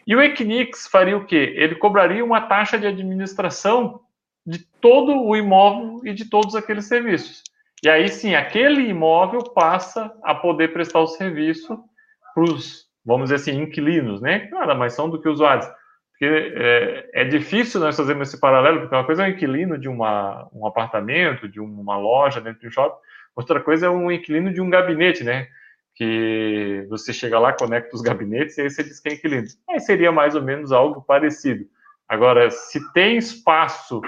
e 0.07 0.15
o 0.15 0.21
Equinix 0.21 0.87
faria 0.87 1.17
o 1.17 1.25
quê? 1.25 1.53
Ele 1.55 1.75
cobraria 1.75 2.23
uma 2.23 2.41
taxa 2.41 2.77
de 2.77 2.85
administração 2.85 4.01
de 4.45 4.59
todo 4.79 5.23
o 5.23 5.35
imóvel 5.35 6.01
e 6.03 6.13
de 6.13 6.29
todos 6.29 6.55
aqueles 6.55 6.85
serviços. 6.85 7.43
E 7.83 7.89
aí 7.89 8.07
sim, 8.07 8.35
aquele 8.35 8.87
imóvel 8.87 9.43
passa 9.43 10.15
a 10.23 10.35
poder 10.35 10.73
prestar 10.73 10.99
o 10.99 11.07
serviço 11.07 11.79
para 12.33 12.43
os, 12.43 12.85
vamos 13.03 13.29
dizer 13.29 13.35
assim, 13.35 13.61
inquilinos, 13.61 14.21
né? 14.21 14.47
Nada 14.51 14.75
mais 14.75 14.93
são 14.93 15.09
do 15.09 15.19
que 15.19 15.27
usuários. 15.27 15.67
Porque 16.17 16.25
é, 16.25 17.09
é, 17.13 17.25
difícil 17.25 17.81
nós 17.81 17.97
fazermos 17.97 18.29
esse 18.29 18.39
paralelo, 18.39 18.79
porque 18.79 18.95
uma 18.95 19.05
coisa 19.05 19.23
é 19.23 19.27
um 19.27 19.31
inquilino 19.31 19.77
de 19.77 19.89
uma, 19.89 20.47
um 20.53 20.65
apartamento, 20.65 21.47
de 21.49 21.59
uma 21.59 21.97
loja 21.97 22.39
dentro 22.39 22.61
de 22.61 22.67
um 22.67 22.71
shopping, 22.71 22.97
outra 23.35 23.59
coisa 23.59 23.87
é 23.87 23.89
um 23.89 24.09
inquilino 24.09 24.53
de 24.53 24.61
um 24.61 24.69
gabinete, 24.69 25.23
né? 25.23 25.47
que 25.95 26.85
você 26.89 27.13
chega 27.13 27.39
lá, 27.39 27.53
conecta 27.53 27.95
os 27.95 28.01
gabinetes 28.01 28.57
e 28.57 28.61
aí 28.61 28.69
você 28.69 28.83
diz 28.83 28.99
que 28.99 29.09
é 29.09 29.13
inquilino. 29.13 29.47
Aí 29.69 29.79
seria 29.79 30.11
mais 30.11 30.35
ou 30.35 30.41
menos 30.41 30.71
algo 30.71 31.01
parecido. 31.01 31.65
Agora, 32.07 32.51
se 32.51 32.79
tem 32.91 33.17
espaço 33.17 34.01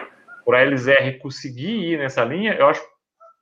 para 0.45 0.59
a 0.59 0.63
LZR 0.63 1.17
conseguir 1.21 1.93
ir 1.93 1.97
nessa 1.97 2.23
linha, 2.23 2.53
eu 2.53 2.67
acho, 2.67 2.83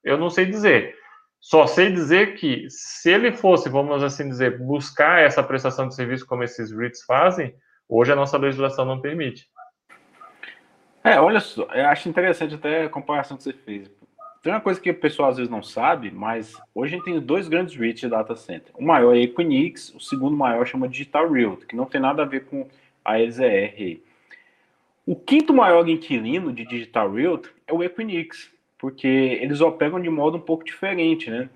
eu 0.04 0.18
não 0.18 0.30
sei 0.30 0.46
dizer. 0.46 0.96
Só 1.42 1.68
sei 1.68 1.92
dizer 1.92 2.36
que 2.36 2.68
se 2.70 3.10
ele 3.10 3.32
fosse, 3.32 3.68
vamos 3.68 4.02
assim 4.04 4.30
dizer, 4.30 4.60
buscar 4.60 5.22
essa 5.22 5.44
prestação 5.44 5.88
de 5.88 5.96
serviço 5.96 6.26
como 6.26 6.44
esses 6.44 6.72
REITs 6.72 7.04
fazem, 7.04 7.54
hoje 7.88 8.12
a 8.12 8.16
nossa 8.16 8.38
legislação 8.38 8.86
não 8.86 9.00
permite. 9.00 9.48
É, 11.04 11.20
olha 11.20 11.40
só, 11.40 11.64
eu 11.74 11.86
acho 11.88 12.10
interessante 12.10 12.56
até 12.56 12.86
a 12.86 12.90
comparação 12.90 13.38
que 13.38 13.44
você 13.44 13.54
fez. 13.54 13.90
Tem 14.42 14.54
uma 14.54 14.62
coisa 14.62 14.80
que 14.80 14.92
o 14.92 15.00
pessoal 15.00 15.30
às 15.30 15.38
vezes 15.38 15.50
não 15.50 15.64
sabe, 15.64 16.12
mas 16.12 16.54
hoje 16.74 16.94
a 16.94 16.98
gente 16.98 17.06
tem 17.06 17.20
dois 17.20 17.48
grandes 17.48 17.76
REITs 17.76 18.02
de 18.02 18.10
data 18.10 18.36
center. 18.36 18.72
O 18.76 18.84
maior 18.84 19.16
é 19.16 19.20
Equinix, 19.20 19.94
o 19.96 20.00
segundo 20.00 20.38
maior 20.38 20.66
chama 20.68 20.88
Digital 20.88 21.32
Realty, 21.32 21.66
que 21.66 21.76
não 21.76 21.86
tem 21.86 22.00
nada 22.00 22.22
a 22.22 22.26
ver 22.26 22.46
com 22.46 22.68
a 23.04 23.20
EZR. 23.20 24.02
O 25.04 25.16
quinto 25.16 25.52
maior 25.52 25.88
inquilino 25.90 26.54
de 26.54 26.64
Digital 26.64 27.12
Realty 27.12 27.50
é 27.68 27.74
o 27.74 27.84
Equinix, 27.84 28.52
porque 28.78 29.08
eles 29.08 29.62
operam 29.62 30.00
de 30.00 30.10
modo 30.10 30.38
um 30.38 30.42
pouco 30.42 30.64
diferente, 30.64 31.30
né? 31.30 31.50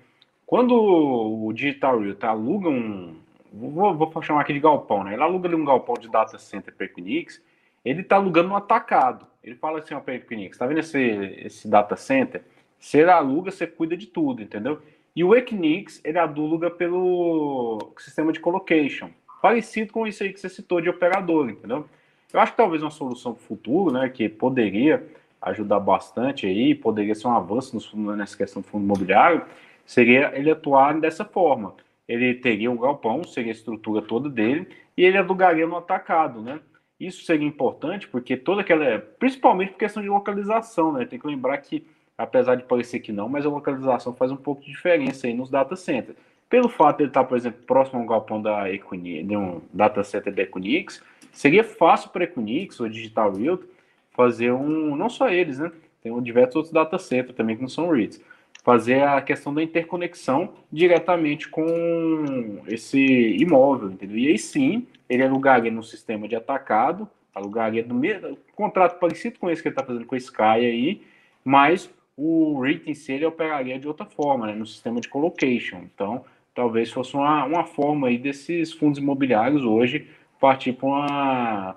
Quando 0.44 0.74
o 0.74 1.52
Digital 1.52 2.00
Realty 2.00 2.26
aluga 2.26 2.68
um, 2.68 3.19
vou, 3.52 3.94
vou 3.94 4.22
chamar 4.22 4.42
aqui 4.42 4.52
de 4.52 4.60
galpão, 4.60 5.04
né? 5.04 5.14
Ele 5.14 5.22
aluga 5.22 5.54
um 5.54 5.64
galpão 5.64 5.94
de 5.94 6.08
data 6.08 6.38
center 6.38 6.74
para 6.74 6.86
Equinix, 6.86 7.42
ele 7.84 8.02
está 8.02 8.16
alugando 8.16 8.48
no 8.48 8.56
atacado. 8.56 9.26
Ele 9.42 9.54
fala 9.54 9.78
assim 9.78 9.98
para 10.00 10.14
Equinix, 10.14 10.58
tá 10.58 10.66
vendo 10.66 10.80
esse, 10.80 10.98
esse 10.98 11.68
data 11.68 11.96
center? 11.96 12.42
Você 12.78 13.02
aluga, 13.02 13.50
você 13.50 13.66
cuida 13.66 13.96
de 13.96 14.06
tudo, 14.06 14.42
entendeu? 14.42 14.80
E 15.14 15.24
o 15.24 15.34
Equinix, 15.34 16.00
ele 16.04 16.18
aluga 16.18 16.70
pelo 16.70 17.92
sistema 17.98 18.32
de 18.32 18.40
colocation, 18.40 19.10
parecido 19.42 19.92
com 19.92 20.06
isso 20.06 20.22
aí 20.22 20.32
que 20.32 20.40
você 20.40 20.48
citou 20.48 20.80
de 20.80 20.88
operador, 20.88 21.50
entendeu? 21.50 21.86
Eu 22.32 22.40
acho 22.40 22.52
que 22.52 22.56
talvez 22.56 22.82
uma 22.82 22.90
solução 22.90 23.34
para 23.34 23.42
o 23.42 23.44
futuro, 23.44 23.92
né, 23.92 24.08
que 24.08 24.28
poderia 24.28 25.04
ajudar 25.42 25.80
bastante 25.80 26.46
aí, 26.46 26.74
poderia 26.74 27.14
ser 27.14 27.26
um 27.26 27.34
avanço 27.34 27.96
no, 27.96 28.14
nessa 28.14 28.36
questão 28.36 28.62
do 28.62 28.68
fundo 28.68 28.84
imobiliário, 28.84 29.44
seria 29.84 30.30
ele 30.38 30.50
atuar 30.50 31.00
dessa 31.00 31.24
forma. 31.24 31.74
Ele 32.10 32.34
teria 32.34 32.68
um 32.68 32.76
galpão, 32.76 33.22
seria 33.22 33.52
a 33.52 33.54
estrutura 33.54 34.02
toda 34.02 34.28
dele, 34.28 34.66
e 34.96 35.04
ele 35.04 35.16
alugaria 35.16 35.64
no 35.64 35.76
atacado, 35.76 36.42
né? 36.42 36.58
Isso 36.98 37.24
seria 37.24 37.46
importante 37.46 38.08
porque 38.08 38.36
toda 38.36 38.62
aquela, 38.62 38.98
principalmente 38.98 39.70
por 39.70 39.78
questão 39.78 40.02
de 40.02 40.08
localização, 40.08 40.92
né? 40.92 41.06
Tem 41.06 41.20
que 41.20 41.26
lembrar 41.26 41.56
que 41.58 41.86
apesar 42.18 42.56
de 42.56 42.64
parecer 42.64 42.98
que 42.98 43.12
não, 43.12 43.28
mas 43.28 43.46
a 43.46 43.48
localização 43.48 44.12
faz 44.12 44.32
um 44.32 44.36
pouco 44.36 44.60
de 44.60 44.66
diferença 44.66 45.28
aí 45.28 45.32
nos 45.32 45.48
data 45.48 45.76
centers. 45.76 46.16
Pelo 46.48 46.68
fato 46.68 46.96
de 46.96 47.04
ele 47.04 47.10
estar, 47.10 47.22
por 47.22 47.38
exemplo, 47.38 47.62
próximo 47.64 48.00
ao 48.00 48.06
galpão 48.06 48.42
da 48.42 48.68
Equinix, 48.68 49.26
de 49.26 49.36
um 49.36 49.62
data 49.72 50.02
center 50.02 50.34
da 50.34 50.42
Equinix, 50.42 51.00
seria 51.30 51.62
fácil 51.62 52.10
para 52.10 52.24
a 52.24 52.24
Equinix 52.24 52.80
ou 52.80 52.88
Digital 52.88 53.32
Realty 53.32 53.66
fazer 54.10 54.50
um, 54.52 54.96
não 54.96 55.08
só 55.08 55.30
eles, 55.30 55.60
né? 55.60 55.70
Tem 56.02 56.20
diversos 56.22 56.56
outros 56.56 56.72
data 56.72 56.98
centers 56.98 57.36
também 57.36 57.54
que 57.54 57.62
não 57.62 57.68
são 57.68 57.88
REITs, 57.88 58.20
fazer 58.62 59.02
a 59.02 59.20
questão 59.20 59.52
da 59.52 59.62
interconexão 59.62 60.52
diretamente 60.70 61.48
com 61.48 62.62
esse 62.66 62.98
imóvel, 63.36 63.90
entendeu? 63.90 64.18
E 64.18 64.28
aí 64.28 64.38
sim, 64.38 64.86
ele 65.08 65.22
alugaria 65.22 65.70
no 65.70 65.82
sistema 65.82 66.28
de 66.28 66.36
atacado, 66.36 67.08
alugaria 67.34 67.84
no 67.84 67.94
mesmo 67.94 68.36
contrato 68.54 68.98
parecido 68.98 69.38
com 69.38 69.50
esse 69.50 69.62
que 69.62 69.68
ele 69.68 69.74
está 69.74 69.84
fazendo 69.84 70.06
com 70.06 70.14
a 70.14 70.18
Sky 70.18 70.42
aí, 70.42 71.02
mas 71.44 71.90
o 72.16 72.66
em 72.66 72.92
si 72.92 73.12
ele 73.12 73.24
operaria 73.24 73.78
de 73.78 73.88
outra 73.88 74.04
forma, 74.04 74.46
né, 74.46 74.54
no 74.54 74.66
sistema 74.66 75.00
de 75.00 75.08
colocation. 75.08 75.78
Então, 75.94 76.24
talvez 76.54 76.92
fosse 76.92 77.14
uma, 77.14 77.44
uma 77.44 77.64
forma 77.64 78.08
aí 78.08 78.18
desses 78.18 78.72
fundos 78.72 78.98
imobiliários 78.98 79.64
hoje 79.64 80.06
partir 80.38 80.72
para 80.72 80.88
uma, 80.88 81.76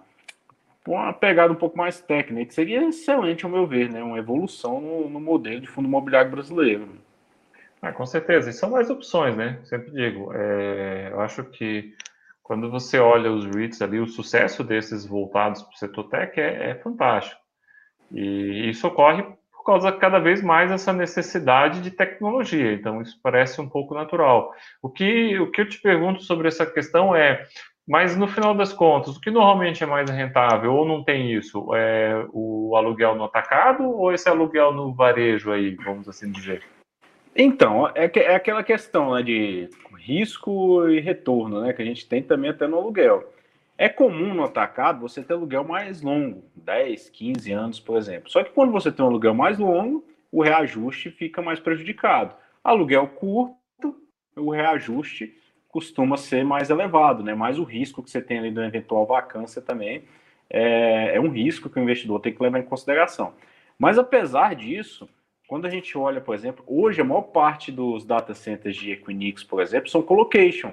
uma 0.88 1.14
pegada 1.14 1.54
um 1.54 1.56
pouco 1.56 1.78
mais 1.78 2.02
técnica, 2.02 2.48
que 2.48 2.54
seria 2.54 2.88
excelente, 2.88 3.46
ao 3.46 3.52
meu 3.52 3.66
ver, 3.66 3.90
né, 3.90 4.04
uma 4.04 4.18
evolução 4.18 4.82
no, 4.82 5.10
no 5.10 5.20
modelo 5.20 5.62
de 5.62 5.68
fundo 5.68 5.88
imobiliário 5.88 6.32
brasileiro. 6.32 6.88
Ah, 7.82 7.92
com 7.92 8.06
certeza, 8.06 8.50
e 8.50 8.54
são 8.54 8.72
mais 8.72 8.90
opções, 8.90 9.36
né? 9.36 9.60
Sempre 9.66 9.92
digo, 9.92 10.32
é, 10.34 11.10
eu 11.12 11.20
acho 11.20 11.44
que 11.44 11.94
quando 12.42 12.70
você 12.72 12.98
olha 12.98 13.32
os 13.32 13.46
REITs 13.46 13.82
ali, 13.82 14.00
o 14.00 14.08
sucesso 14.08 14.64
desses 14.64 15.06
voltados 15.06 15.62
para 15.62 15.74
o 15.74 15.78
setor 15.78 16.04
tech 16.10 16.40
é, 16.40 16.72
é 16.72 16.76
fantástico. 16.76 17.42
E 18.12 18.70
isso 18.70 18.88
ocorre 18.88 19.24
por 19.52 19.66
causa 19.66 19.92
cada 19.92 20.20
vez 20.20 20.42
mais 20.42 20.72
essa 20.72 20.92
necessidade 20.92 21.82
de 21.82 21.90
tecnologia. 21.90 22.74
Então, 22.74 23.02
isso 23.02 23.20
parece 23.24 23.60
um 23.62 23.68
pouco 23.68 23.94
natural. 23.94 24.54
O 24.82 24.90
que, 24.90 25.40
o 25.40 25.52
que 25.52 25.62
eu 25.62 25.70
te 25.70 25.82
pergunto 25.82 26.22
sobre 26.22 26.50
essa 26.50 26.66
questão 26.66 27.16
é, 27.16 27.46
mas 27.88 28.16
no 28.16 28.28
final 28.28 28.56
das 28.56 28.72
contas, 28.72 29.18
o 29.18 29.20
que 29.20 29.30
normalmente 29.30 29.84
é 29.84 29.88
mais 29.88 30.10
rentável 30.10 30.74
ou 30.74 30.86
não 30.86 31.04
tem 31.04 31.34
isso? 31.34 31.76
É 31.76 32.26
o 32.32 32.76
aluguel 32.76 33.16
no 33.16 33.26
atacado 33.26 33.84
ou 33.84 34.14
esse 34.14 34.30
aluguel 34.30 34.72
no 34.72 34.94
varejo 34.94 35.52
aí, 35.52 35.76
vamos 35.76 36.08
assim 36.08 36.32
dizer? 36.32 36.64
Então, 37.36 37.92
é, 37.96 38.08
que, 38.08 38.20
é 38.20 38.36
aquela 38.36 38.64
questão 38.64 39.14
né, 39.14 39.24
de 39.24 39.70
risco 40.00 40.88
e 40.88 41.00
retorno, 41.00 41.62
né, 41.62 41.74
que 41.74 41.82
a 41.82 41.86
gente 41.86 42.08
tem 42.08 42.22
também 42.22 42.52
até 42.52 42.68
no 42.68 42.78
aluguel. 42.78 43.34
É 43.78 43.90
comum 43.90 44.34
no 44.34 44.44
atacado 44.44 45.02
você 45.02 45.24
ter 45.24 45.34
aluguel 45.34 45.64
mais 45.64 46.02
longo, 46.02 46.44
10, 46.56 47.10
15 47.10 47.52
anos, 47.52 47.80
por 47.80 47.98
exemplo. 47.98 48.30
Só 48.30 48.44
que 48.44 48.52
quando 48.52 48.72
você 48.72 48.92
tem 48.92 49.04
um 49.04 49.10
aluguel 49.10 49.34
mais 49.34 49.58
longo, 49.58 50.06
o 50.32 50.42
reajuste 50.42 51.10
fica 51.10 51.42
mais 51.42 51.60
prejudicado. 51.60 52.36
Aluguel 52.64 53.08
curto, 53.08 53.58
o 54.38 54.52
reajuste 54.52 55.36
costuma 55.74 56.18
ser 56.18 56.46
mais 56.46 56.70
elevado, 56.70 57.24
né? 57.24 57.34
Mais 57.34 57.58
o 57.58 57.64
risco 57.64 58.04
que 58.04 58.12
você 58.12 58.22
tem 58.22 58.38
ali 58.38 58.52
da 58.52 58.64
eventual 58.64 59.08
vacância 59.08 59.60
também 59.60 60.04
é, 60.48 61.16
é 61.16 61.20
um 61.20 61.30
risco 61.30 61.68
que 61.68 61.80
o 61.80 61.82
investidor 61.82 62.20
tem 62.20 62.32
que 62.32 62.44
levar 62.44 62.60
em 62.60 62.64
consideração. 62.64 63.34
Mas 63.78 63.98
apesar 63.98 64.54
disso, 64.54 65.10
quando 65.48 65.66
a 65.66 65.72
gente 65.72 65.98
olha, 65.98 66.22
por 66.22 66.36
exemplo, 66.36 66.64
hoje 66.68 67.02
a 67.02 67.04
maior 67.04 67.24
parte 67.24 67.72
dos 67.72 68.06
data 68.06 68.36
centers 68.36 68.76
de 68.76 68.92
Equinix, 68.92 69.44
por 69.44 69.64
exemplo, 69.64 69.90
são 69.90 70.04
colocation. 70.04 70.72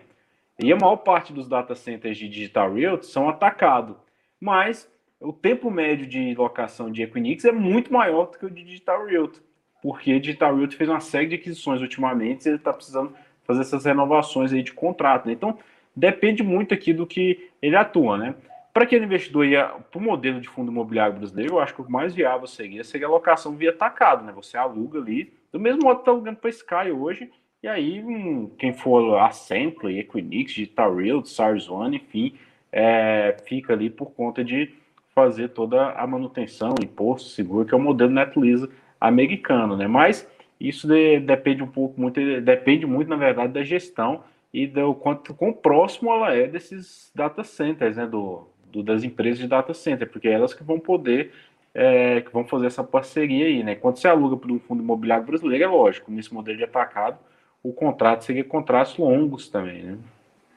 E 0.59 0.71
a 0.71 0.77
maior 0.77 0.97
parte 0.97 1.33
dos 1.33 1.49
data 1.49 1.75
centers 1.75 2.19
de 2.19 2.29
Digital 2.29 2.75
Realty 2.75 3.07
são 3.07 3.27
atacados. 3.27 3.97
Mas 4.39 4.87
o 5.19 5.33
tempo 5.33 5.71
médio 5.71 6.07
de 6.07 6.35
locação 6.35 6.93
de 6.93 7.03
Equinix 7.03 7.47
é 7.47 7.53
muito 7.53 7.91
maior 7.91 8.27
do 8.27 8.39
que 8.39 8.45
o 8.45 8.51
de 8.51 8.63
Digital 8.63 9.07
Realty. 9.07 9.41
Porque 9.83 10.21
Digital 10.21 10.55
Realty 10.55 10.77
fez 10.77 10.91
uma 10.91 11.01
série 11.01 11.29
de 11.29 11.37
aquisições 11.37 11.81
ultimamente 11.81 12.45
e 12.45 12.51
ele 12.51 12.57
está 12.57 12.71
precisando 12.71 13.15
fazer 13.51 13.63
essas 13.63 13.85
renovações 13.85 14.53
aí 14.53 14.63
de 14.63 14.73
contrato. 14.73 15.27
Né? 15.27 15.33
Então, 15.33 15.59
depende 15.95 16.43
muito 16.43 16.73
aqui 16.73 16.93
do 16.93 17.07
que 17.07 17.51
ele 17.61 17.77
atua, 17.77 18.17
né? 18.17 18.35
Para 18.73 18.85
aquele 18.85 19.05
investidor 19.05 19.45
ia 19.45 19.65
para 19.65 19.99
o 19.99 20.03
modelo 20.03 20.41
de 20.41 20.49
fundo 20.49 20.71
imobiliário 20.71 21.17
brasileiro, 21.17 21.55
eu 21.55 21.61
acho 21.61 21.75
que 21.75 21.83
o 21.83 21.91
mais 21.91 22.15
viável 22.15 22.47
seria, 22.47 22.85
seria 22.85 23.09
a 23.09 23.11
locação 23.11 23.57
via 23.57 23.71
atacado, 23.71 24.25
né? 24.25 24.33
Você 24.33 24.57
aluga 24.57 25.01
ali, 25.01 25.33
do 25.53 25.59
mesmo 25.59 25.83
modo 25.83 25.97
que 25.97 26.03
está 26.03 26.13
alugando 26.13 26.37
para 26.37 26.51
Sky 26.51 26.93
hoje, 26.93 27.29
e 27.63 27.69
aí, 27.69 28.01
hum, 28.01 28.51
quem 28.57 28.73
for 28.73 29.19
a 29.19 29.31
Sample, 29.31 29.99
Equinix, 29.99 30.53
Digital 30.53 30.95
Real, 30.95 31.25
SARS 31.25 31.69
One, 31.69 31.97
enfim, 31.97 32.35
é, 32.71 33.37
fica 33.45 33.73
ali 33.73 33.91
por 33.91 34.13
conta 34.13 34.45
de 34.45 34.73
fazer 35.13 35.49
toda 35.49 35.91
a 35.91 36.07
manutenção, 36.07 36.75
imposto, 36.81 37.31
seguro, 37.31 37.67
que 37.67 37.75
é 37.75 37.77
o 37.77 37.81
modelo 37.81 38.13
NetLease 38.13 38.69
americano, 39.01 39.77
né? 39.77 39.89
Mas 39.89 40.27
isso 40.61 40.87
de, 40.87 41.21
depende 41.21 41.63
um 41.63 41.67
pouco 41.67 42.01
muito, 42.01 42.21
depende 42.41 42.87
muito, 42.87 43.09
na 43.09 43.17
verdade, 43.17 43.53
da 43.53 43.65
gestão 43.65 44.23
e 44.53 44.67
do 44.67 44.95
quanto 44.95 45.33
quão 45.35 45.53
próximo 45.53 46.13
ela 46.13 46.35
é 46.35 46.47
desses 46.47 47.11
data 47.15 47.43
centers, 47.43 47.97
né? 47.97 48.07
Do, 48.07 48.47
do 48.71 48.83
das 48.83 49.03
empresas 49.03 49.39
de 49.39 49.49
data 49.49 49.73
center, 49.73 50.09
porque 50.09 50.29
é 50.29 50.33
elas 50.33 50.53
que 50.53 50.63
vão 50.63 50.79
poder 50.79 51.33
é, 51.75 52.21
que 52.21 52.33
vão 52.33 52.45
fazer 52.45 52.67
essa 52.67 52.83
parceria 52.83 53.47
aí, 53.47 53.63
né? 53.63 53.75
Quando 53.75 53.97
você 53.97 54.09
aluga 54.09 54.37
para 54.37 54.53
um 54.53 54.59
fundo 54.59 54.83
imobiliário 54.83 55.25
brasileiro, 55.25 55.65
é 55.65 55.67
lógico, 55.67 56.11
nesse 56.11 56.33
modelo 56.33 56.59
de 56.59 56.65
atacado, 56.65 57.19
o 57.63 57.73
contrato 57.73 58.25
seria 58.25 58.45
contratos 58.45 58.97
longos 58.97 59.49
também, 59.49 59.83
né? 59.83 59.99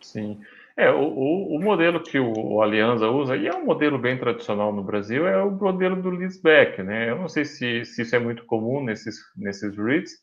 Sim. 0.01 0.39
É, 0.75 0.89
o, 0.89 1.55
o, 1.55 1.59
modelo 1.62 2.01
que 2.01 2.17
o, 2.17 2.33
o 2.33 2.62
Alianza 2.62 3.07
usa, 3.07 3.38
e 3.38 3.47
é 3.47 3.55
um 3.55 3.63
modelo 3.63 3.99
bem 3.99 4.17
tradicional 4.17 4.73
no 4.73 4.83
Brasil, 4.83 5.27
é 5.27 5.41
o 5.43 5.51
modelo 5.51 6.01
do 6.01 6.09
leaseback, 6.09 6.81
né? 6.81 7.12
Eu 7.12 7.17
não 7.19 7.29
sei 7.29 7.45
se, 7.45 7.86
se 7.86 8.01
isso 8.01 8.15
é 8.15 8.19
muito 8.19 8.43
comum 8.45 8.83
nesses, 8.83 9.17
nesses 9.38 9.77
REITs, 9.77 10.13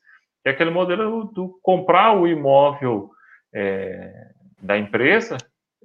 é 0.45 0.51
aquele 0.51 0.71
modelo 0.71 1.25
do 1.33 1.59
comprar 1.63 2.19
o 2.19 2.27
imóvel 2.27 3.11
é, 3.55 4.13
da 4.61 4.77
empresa 4.77 5.37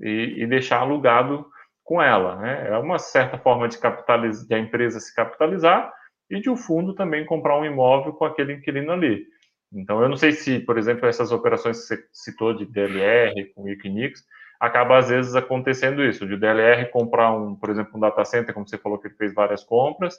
e, 0.01 0.35
e, 0.37 0.47
deixar 0.47 0.79
alugado 0.79 1.45
com 1.83 2.01
ela, 2.01 2.37
né? 2.37 2.67
É 2.69 2.77
uma 2.77 2.97
certa 2.97 3.37
forma 3.37 3.67
de, 3.67 3.77
de 3.77 4.55
a 4.55 4.59
empresa 4.59 4.99
se 4.99 5.13
capitalizar 5.13 5.93
e 6.27 6.39
de 6.39 6.49
o 6.49 6.53
um 6.53 6.57
fundo 6.57 6.95
também 6.95 7.23
comprar 7.23 7.59
um 7.59 7.65
imóvel 7.65 8.13
com 8.13 8.25
aquele 8.25 8.53
inquilino 8.53 8.91
ali. 8.91 9.23
Então, 9.71 10.01
eu 10.01 10.09
não 10.09 10.17
sei 10.17 10.31
se, 10.31 10.59
por 10.59 10.77
exemplo, 10.77 11.07
essas 11.07 11.31
operações 11.31 11.81
que 11.81 11.85
você 11.85 12.03
citou 12.11 12.53
de 12.53 12.65
DLR 12.65 13.53
com 13.53 13.67
Equinix, 13.67 14.23
acaba 14.65 14.97
às 14.97 15.09
vezes 15.09 15.35
acontecendo 15.35 16.03
isso, 16.03 16.25
de 16.25 16.37
DLR 16.37 16.89
comprar 16.89 17.31
um, 17.31 17.55
por 17.55 17.69
exemplo, 17.69 17.91
um 17.95 17.99
data 17.99 18.23
center, 18.25 18.53
como 18.53 18.67
você 18.67 18.77
falou 18.77 18.97
que 18.97 19.07
ele 19.07 19.15
fez 19.15 19.33
várias 19.33 19.63
compras, 19.63 20.17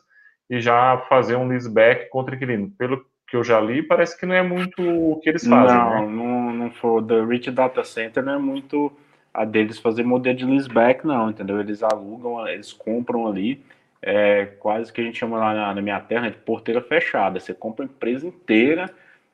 e 0.49 0.61
já 0.61 0.99
fazer 1.09 1.37
um 1.37 1.49
leaseback 1.49 2.09
contra 2.09 2.37
inquilino. 2.37 2.71
Pelo 2.79 3.05
que 3.29 3.37
eu 3.37 3.43
já 3.43 3.61
li, 3.61 3.83
parece 3.83 4.19
que 4.19 4.25
não 4.25 4.35
é 4.35 4.43
muito 4.43 4.81
o 4.81 5.19
que 5.21 5.29
eles 5.29 5.47
fazem. 5.47 5.77
Não, 5.77 5.91
né? 5.91 6.07
não, 6.07 6.53
não 6.53 6.71
for. 6.71 7.03
The 7.03 7.25
Rich 7.25 7.51
Data 7.51 7.83
Center 7.83 8.23
não 8.23 8.35
é 8.35 8.39
muito 8.39 8.93
a 9.35 9.45
deles 9.45 9.79
fazer 9.79 10.03
modelo 10.03 10.37
de 10.37 10.47
leaseback, 10.47 11.07
não, 11.07 11.29
entendeu? 11.29 11.61
Eles 11.61 11.83
alugam, 11.83 12.49
eles 12.49 12.73
compram 12.73 13.27
ali, 13.27 13.63
é, 14.01 14.47
quase 14.47 14.93
que 14.93 15.01
a 15.01 15.05
gente 15.05 15.19
chama 15.19 15.39
lá 15.39 15.53
na, 15.53 15.75
na 15.75 15.83
minha 15.83 16.01
terra 16.01 16.31
de 16.31 16.39
porteira 16.39 16.81
fechada. 16.81 17.39
Você 17.39 17.53
compra 17.53 17.85
a 17.85 17.89
empresa 17.89 18.27
inteira, 18.27 18.89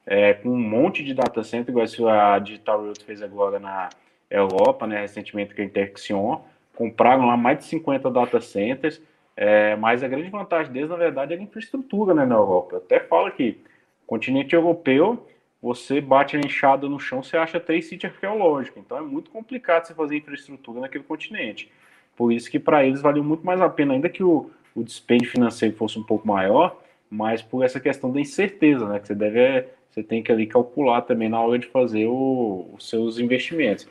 é, 0.05 0.35
com 0.35 0.49
um 0.49 0.59
monte 0.59 1.05
de 1.05 1.15
data 1.15 1.45
center, 1.45 1.73
igual 1.73 2.11
a 2.11 2.39
Digital 2.39 2.83
Realty 2.83 3.05
fez 3.05 3.23
agora 3.23 3.61
na 3.61 3.91
Europa, 4.37 4.87
né, 4.87 5.01
recentemente 5.01 5.55
com 5.55 5.63
a 5.63 5.65
Interxion, 5.65 6.41
compraram 6.75 7.27
lá 7.27 7.37
mais 7.37 7.59
de 7.59 7.65
50 7.65 8.11
data 8.11 8.41
centers, 8.41 9.01
é, 9.37 9.77
mas 9.77 10.03
a 10.03 10.09
grande 10.09 10.31
vantagem 10.31 10.73
deles, 10.73 10.91
na 10.91 10.97
verdade, 10.97 11.35
é 11.35 11.37
a 11.37 11.41
infraestrutura 11.41 12.15
né, 12.15 12.25
na 12.25 12.35
Europa. 12.35 12.77
Eu 12.77 12.79
até 12.79 13.01
falo 13.01 13.31
que 13.31 13.59
continente 14.07 14.55
europeu, 14.55 15.27
você 15.61 16.01
bate 16.01 16.37
a 16.37 16.41
enxada 16.41 16.89
no 16.89 16.99
chão, 16.99 17.23
você 17.23 17.37
acha 17.37 17.61
três 17.61 17.87
sítios 17.87 18.13
arqueológicos. 18.13 18.83
Então 18.85 18.99
é 18.99 19.01
muito 19.01 19.31
complicado 19.31 19.87
você 19.87 19.95
fazer 19.95 20.17
infraestrutura 20.17 20.81
naquele 20.81 21.05
continente. 21.05 21.71
Por 22.17 22.33
isso 22.33 22.51
que 22.51 22.59
para 22.59 22.85
eles 22.85 23.01
valeu 23.01 23.23
muito 23.23 23.47
mais 23.47 23.61
a 23.61 23.69
pena, 23.69 23.95
ainda 23.95 24.09
que 24.09 24.23
o, 24.23 24.51
o 24.75 24.83
dispêndio 24.83 25.31
financeiro 25.31 25.77
fosse 25.77 25.99
um 25.99 26.03
pouco 26.03 26.27
maior, 26.27 26.83
mas 27.09 27.43
por 27.43 27.65
essa 27.65 27.79
questão 27.79 28.11
da 28.11 28.21
incerteza, 28.21 28.89
né? 28.89 28.99
Que 28.99 29.07
você 29.07 29.15
deve, 29.15 29.67
você 29.91 30.03
tem 30.03 30.23
que 30.23 30.33
ali 30.33 30.47
calcular 30.47 31.03
também 31.03 31.29
na 31.29 31.41
hora 31.41 31.59
de 31.59 31.67
fazer 31.69 32.07
o, 32.07 32.71
os 32.75 32.89
seus 32.89 33.19
investimentos. 33.19 33.89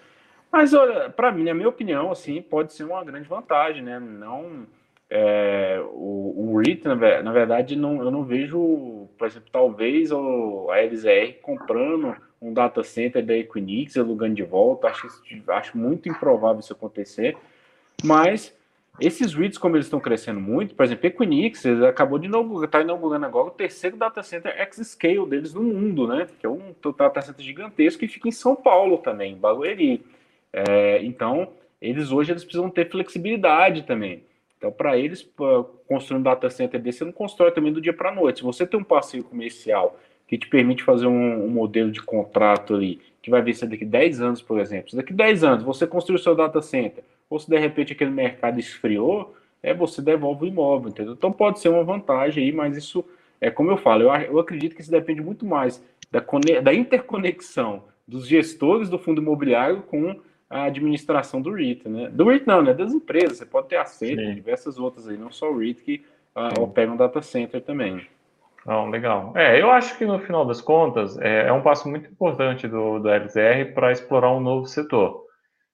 Mas 0.52 0.74
olha, 0.74 1.10
para 1.10 1.32
mim, 1.32 1.46
na 1.46 1.54
minha 1.54 1.70
opinião, 1.70 2.12
assim, 2.12 2.42
pode 2.42 2.74
ser 2.74 2.84
uma 2.84 3.04
grande 3.04 3.28
vantagem, 3.28 3.82
né? 3.82 4.00
Não 4.00 4.68
é, 5.14 5.78
o, 5.92 6.54
o 6.54 6.58
REIT, 6.58 6.86
na, 6.86 6.96
verdade, 6.96 7.76
não, 7.76 8.02
eu 8.02 8.10
não 8.10 8.24
vejo, 8.24 9.10
por 9.18 9.28
exemplo, 9.28 9.50
talvez 9.52 10.10
o, 10.10 10.70
a 10.72 10.78
LZR 10.78 11.34
comprando 11.42 12.16
um 12.42 12.54
data 12.54 12.82
center 12.82 13.24
da 13.24 13.36
Equinix, 13.36 13.98
alugando 13.98 14.36
de 14.36 14.44
volta, 14.44 14.88
acho, 14.88 15.10
acho 15.50 15.78
muito 15.78 16.08
improvável 16.08 16.62
isso 16.62 16.72
acontecer, 16.72 17.36
mas 18.02 18.58
esses 19.02 19.34
REITs, 19.34 19.58
como 19.58 19.76
eles 19.76 19.88
estão 19.88 20.00
crescendo 20.00 20.40
muito, 20.40 20.76
por 20.76 20.86
exemplo, 20.86 21.06
Equinix 21.06 21.66
acabou 21.66 22.18
de 22.18 22.28
inaugurar, 22.28 22.70
tá 22.70 22.80
inaugurando 22.80 23.26
agora 23.26 23.48
o 23.48 23.52
terceiro 23.52 23.98
data 23.98 24.24
center 24.24 24.54
X-Scale 24.62 25.28
deles 25.28 25.54
no 25.54 25.62
mundo, 25.62 26.08
né? 26.08 26.26
Que 26.40 26.46
é 26.46 26.50
um 26.50 26.74
data 26.98 27.22
center 27.22 27.44
gigantesco 27.44 28.00
que 28.00 28.08
fica 28.08 28.30
em 28.30 28.32
São 28.32 28.56
Paulo 28.56 28.98
também, 29.00 29.34
em 29.34 29.38
Barueri. 29.38 30.06
É, 30.54 31.04
então, 31.04 31.50
eles 31.82 32.12
hoje 32.12 32.32
eles 32.32 32.44
precisam 32.44 32.70
ter 32.70 32.90
flexibilidade 32.90 33.84
também. 33.84 34.24
Então, 34.58 34.72
para 34.72 34.98
eles, 34.98 35.28
construir 35.88 36.20
um 36.20 36.22
data 36.22 36.50
center 36.50 36.80
desse, 36.80 37.00
você 37.00 37.06
não 37.06 37.12
constrói 37.12 37.52
também 37.52 37.74
do 37.74 37.82
dia 37.82 37.94
para 37.94 38.10
a 38.10 38.16
noite. 38.16 38.40
Se 38.40 38.46
você 38.46 38.66
tem 38.66 38.80
um 38.80 38.84
passeio 38.84 39.24
comercial 39.24 40.00
que 40.28 40.38
te 40.38 40.48
permite 40.48 40.84
fazer 40.84 41.08
um, 41.08 41.46
um, 41.46 41.50
modelo 41.50 41.92
de 41.92 42.02
contrato 42.02 42.76
ali, 42.76 43.02
que 43.22 43.30
vai 43.30 43.42
vencer 43.42 43.68
daqui 43.68 43.84
10 43.84 44.22
anos, 44.22 44.42
por 44.42 44.60
exemplo. 44.60 44.92
Se 44.92 44.96
daqui 44.96 45.12
10 45.12 45.44
anos 45.44 45.64
você 45.64 45.86
construiu 45.88 46.20
seu 46.20 46.36
data 46.36 46.62
center, 46.62 47.04
ou 47.30 47.40
se 47.40 47.50
de 47.50 47.58
repente 47.58 47.92
aquele 47.92 48.12
mercado 48.12 48.60
esfriou, 48.60 49.36
é 49.64 49.74
você 49.74 50.02
devolve 50.02 50.46
o 50.46 50.48
imóvel, 50.48 50.90
entendeu? 50.90 51.14
Então 51.14 51.32
pode 51.32 51.60
ser 51.60 51.70
uma 51.70 51.84
vantagem 51.84 52.46
aí, 52.46 52.52
mas 52.52 52.78
isso 52.78 53.04
é 53.42 53.50
como 53.50 53.72
eu 53.72 53.78
falo, 53.78 54.04
eu, 54.04 54.10
eu 54.10 54.40
acredito 54.40 54.76
que 54.76 54.82
isso 54.82 54.92
depende 54.92 55.22
muito 55.22 55.46
mais 55.46 55.84
da, 56.12 56.24
da 56.62 56.74
interconexão 56.74 57.84
dos 58.08 58.28
gestores 58.28 58.90
do 58.90 59.00
fundo 59.00 59.22
imobiliário 59.22 59.82
com 59.82 60.20
a 60.52 60.66
administração 60.66 61.42
do 61.42 61.54
REIT, 61.54 61.88
né? 61.88 62.10
Do 62.10 62.28
REIT 62.28 62.46
não, 62.46 62.62
né? 62.62 62.74
Das 62.74 62.94
empresas. 62.94 63.38
Você 63.38 63.46
pode 63.46 63.70
ter 63.70 63.78
aceito 63.78 64.22
Sim. 64.22 64.36
diversas 64.36 64.78
outras 64.78 65.08
aí, 65.08 65.18
não 65.18 65.32
só 65.32 65.50
o 65.50 65.58
REIT 65.58 65.82
que 65.82 66.06
uh, 66.36 66.62
opera 66.62 66.92
um 66.92 66.98
data 66.98 67.22
center 67.22 67.62
também. 67.62 68.06
Não, 68.66 68.90
legal. 68.90 69.34
É, 69.36 69.60
eu 69.60 69.72
acho 69.72 69.98
que 69.98 70.06
no 70.06 70.20
final 70.20 70.46
das 70.46 70.62
contas 70.62 71.18
é, 71.20 71.48
é 71.48 71.54
um 71.54 71.62
passo 71.62 71.90
muito 71.90 72.10
importante 72.12 72.68
do, 72.68 73.00
do 73.00 73.10
LZR 73.10 73.74
para 73.74 73.92
explorar 73.92 74.32
um 74.34 74.40
novo 74.40 74.68
setor. 74.68 75.24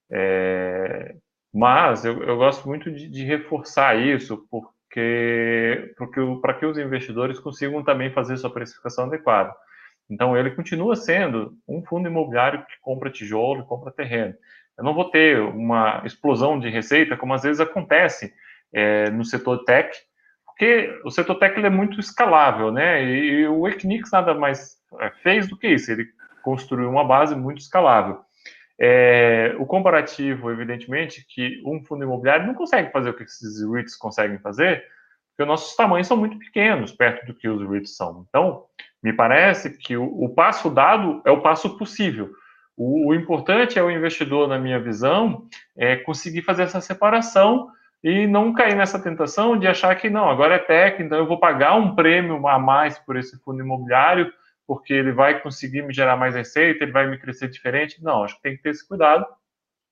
É, 0.10 1.16
mas 1.54 2.06
eu, 2.06 2.24
eu, 2.24 2.38
gosto 2.38 2.68
muito 2.68 2.90
de, 2.92 3.10
de 3.10 3.26
reforçar 3.26 4.00
isso 4.00 4.48
porque 4.50 5.94
para 6.42 6.54
que 6.54 6.66
os 6.66 6.78
investidores 6.78 7.40
consigam 7.40 7.84
também 7.84 8.12
fazer 8.12 8.38
sua 8.38 8.54
precificação 8.54 9.06
adequada. 9.06 9.54
Então 10.10 10.38
ele 10.38 10.52
continua 10.52 10.96
sendo 10.96 11.58
um 11.68 11.84
fundo 11.84 12.08
imobiliário 12.08 12.66
que 12.66 12.80
compra 12.82 13.12
tijolo, 13.12 13.66
compra 13.66 13.92
terreno. 13.92 14.34
Eu 14.78 14.84
não 14.84 14.94
vou 14.94 15.10
ter 15.10 15.40
uma 15.40 16.02
explosão 16.06 16.60
de 16.60 16.70
receita, 16.70 17.18
como 17.18 17.34
às 17.34 17.44
vezes 17.44 17.60
acontece 17.60 18.34
é, 18.74 19.10
no 19.10 19.26
setor 19.26 19.64
tech, 19.64 19.98
porque 20.46 21.02
o 21.04 21.12
setor 21.12 21.36
tech 21.36 21.60
é 21.60 21.70
muito 21.70 22.00
escalável, 22.00 22.72
né? 22.72 23.04
E, 23.04 23.42
e 23.42 23.48
o 23.48 23.68
Equinix 23.68 24.12
nada 24.12 24.34
mais 24.34 24.78
é, 25.00 25.12
fez 25.22 25.48
do 25.48 25.58
que 25.58 25.68
isso, 25.68 25.92
ele 25.92 26.08
construiu 26.44 26.90
uma 26.90 27.04
base 27.04 27.36
muito 27.36 27.60
escalável. 27.60 28.20
É, 28.80 29.56
o 29.58 29.66
comparativo, 29.66 30.52
evidentemente, 30.52 31.26
que 31.28 31.62
um 31.66 31.84
fundo 31.84 32.04
imobiliário 32.04 32.46
não 32.46 32.54
consegue 32.54 32.92
fazer 32.92 33.10
o 33.10 33.14
que 33.14 33.24
esses 33.24 33.68
REITs 33.68 33.96
conseguem 33.96 34.38
fazer, 34.38 34.84
porque 35.36 35.48
nossos 35.48 35.76
tamanhos 35.76 36.08
são 36.08 36.18
muito 36.18 36.38
pequenos 36.38 36.92
perto 36.92 37.26
do 37.26 37.34
que 37.34 37.50
os 37.50 37.68
REITs 37.68 37.96
são. 37.96 38.26
Então, 38.30 38.66
me 39.02 39.14
parece 39.14 39.78
que 39.78 39.98
o, 39.98 40.06
o 40.06 40.30
passo 40.30 40.70
dado 40.70 41.22
é 41.26 41.32
o 41.32 41.42
passo 41.42 41.78
possível. 41.78 42.32
O, 42.78 43.10
o, 43.10 43.16
importante 43.16 43.80
é 43.80 43.84
o 43.84 43.90
investidor, 43.90 44.48
na 44.48 44.60
minha 44.60 44.80
visão, 44.80 45.48
é 45.76 45.96
conseguir 45.96 46.44
fazer 46.44 46.64
essa 46.64 46.80
separação 46.80 47.70
e 48.04 48.28
não 48.28 48.54
cair 48.54 48.76
nessa 48.76 49.02
tentação 49.02 49.58
de 49.58 49.68
achar 49.68 49.96
que 49.96 50.10
não, 50.10 50.30
agora 50.30 50.56
é 50.56 50.60
tech, 50.60 51.02
então 51.02 51.18
eu 51.18 51.26
vou 51.26 51.40
pagar 51.40 51.76
um 51.76 51.96
prêmio 51.96 52.48
a 52.48 52.60
mais 52.60 53.00
por 53.00 53.18
esse 53.18 53.38
fundo 53.40 53.64
imobiliário, 53.64 54.32
porque 54.68 54.94
ele 54.94 55.12
vai 55.12 55.42
conseguir 55.42 55.82
me 55.82 55.94
gerar 55.94 56.16
mais 56.16 56.36
receita, 56.36 56.84
ele 56.84 56.92
vai 56.92 57.08
me 57.08 57.18
crescer 57.18 57.50
diferente. 57.50 58.04
Não, 58.04 58.24
acho 58.24 58.36
que 58.36 58.42
tem 58.42 58.56
que 58.56 58.62
ter 58.62 58.70
esse 58.70 58.88
cuidado. 58.88 59.26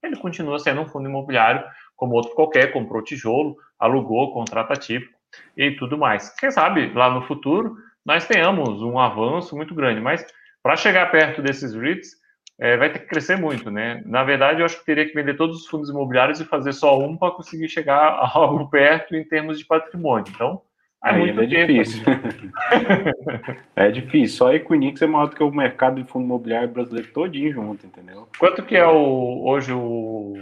Ele 0.03 0.17
continua 0.17 0.59
sendo 0.59 0.81
um 0.81 0.85
fundo 0.85 1.09
imobiliário 1.09 1.63
como 1.95 2.13
outro 2.13 2.35
qualquer, 2.35 2.71
comprou 2.71 3.01
tijolo, 3.01 3.57
alugou, 3.79 4.33
contrata 4.33 4.75
tipo 4.75 5.09
e 5.57 5.71
tudo 5.71 5.97
mais. 5.97 6.29
Quem 6.35 6.51
sabe 6.51 6.91
lá 6.93 7.09
no 7.09 7.21
futuro 7.23 7.77
nós 8.05 8.27
tenhamos 8.27 8.83
um 8.83 8.99
avanço 8.99 9.55
muito 9.55 9.73
grande, 9.73 9.99
mas 9.99 10.25
para 10.61 10.75
chegar 10.75 11.09
perto 11.09 11.41
desses 11.41 11.73
REITs, 11.73 12.11
é, 12.57 12.77
vai 12.77 12.91
ter 12.91 12.99
que 12.99 13.07
crescer 13.07 13.37
muito, 13.37 13.69
né? 13.69 14.01
Na 14.05 14.23
verdade, 14.23 14.61
eu 14.61 14.65
acho 14.65 14.79
que 14.79 14.85
teria 14.85 15.05
que 15.05 15.13
vender 15.13 15.35
todos 15.35 15.61
os 15.61 15.67
fundos 15.67 15.89
imobiliários 15.89 16.39
e 16.39 16.45
fazer 16.45 16.73
só 16.73 16.97
um 16.97 17.17
para 17.17 17.31
conseguir 17.31 17.67
chegar 17.67 17.97
a 17.97 18.31
algo 18.37 18.69
perto 18.69 19.15
em 19.15 19.23
termos 19.23 19.59
de 19.59 19.65
patrimônio. 19.65 20.31
Então, 20.33 20.61
é 21.03 21.09
Aí 21.09 21.33
muito 21.33 21.41
é 21.41 21.45
difícil. 21.45 22.03
é 23.75 23.91
difícil. 23.91 24.37
Só 24.37 24.47
a 24.47 24.55
Equinix 24.55 25.01
é 25.01 25.07
maior 25.07 25.27
do 25.27 25.35
que 25.35 25.43
o 25.43 25.51
mercado 25.51 26.01
de 26.01 26.09
fundo 26.09 26.25
imobiliário 26.25 26.69
brasileiro 26.69 27.11
todinho 27.11 27.53
junto, 27.53 27.85
entendeu? 27.85 28.27
Quanto 28.39 28.63
que 28.63 28.75
é 28.75 28.87
o, 28.87 29.45
hoje 29.45 29.73
o, 29.73 30.33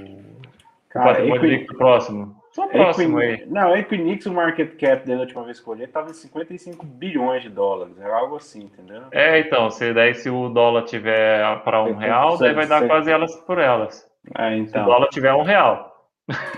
Cara, 0.89 1.05
o 1.05 1.09
patrimônio 1.09 1.45
Equinix... 1.45 1.77
próximo? 1.77 2.42
Só 2.53 2.67
próximo 2.67 3.17
aí. 3.17 3.43
Não, 3.47 3.73
a 3.73 3.79
Equinix, 3.79 4.27
o 4.27 4.31
market 4.31 4.79
cap 4.79 5.03
dele, 5.05 5.17
a 5.17 5.21
última 5.21 5.43
vez 5.43 5.59
que 5.59 5.67
eu 5.67 5.73
olhei, 5.73 5.85
estava 5.85 6.11
em 6.11 6.13
55 6.13 6.85
bilhões 6.85 7.41
de 7.41 7.49
dólares. 7.49 7.99
É 7.99 8.05
algo 8.05 8.35
assim, 8.35 8.65
entendeu? 8.65 9.01
É, 9.11 9.39
então, 9.39 9.71
se, 9.71 9.91
daí 9.91 10.13
se 10.13 10.29
o 10.29 10.49
dólar 10.49 10.83
tiver 10.83 11.43
para 11.63 11.83
um 11.83 11.95
real, 11.95 12.37
daí 12.37 12.53
vai 12.53 12.67
dar 12.67 12.85
quase 12.85 13.11
elas 13.11 13.35
por 13.37 13.57
elas. 13.57 14.07
É, 14.37 14.55
então. 14.55 14.67
Se 14.67 14.77
o 14.77 14.81
então. 14.81 14.85
dólar 14.85 15.07
tiver 15.07 15.33
um 15.33 15.41
real. 15.41 16.07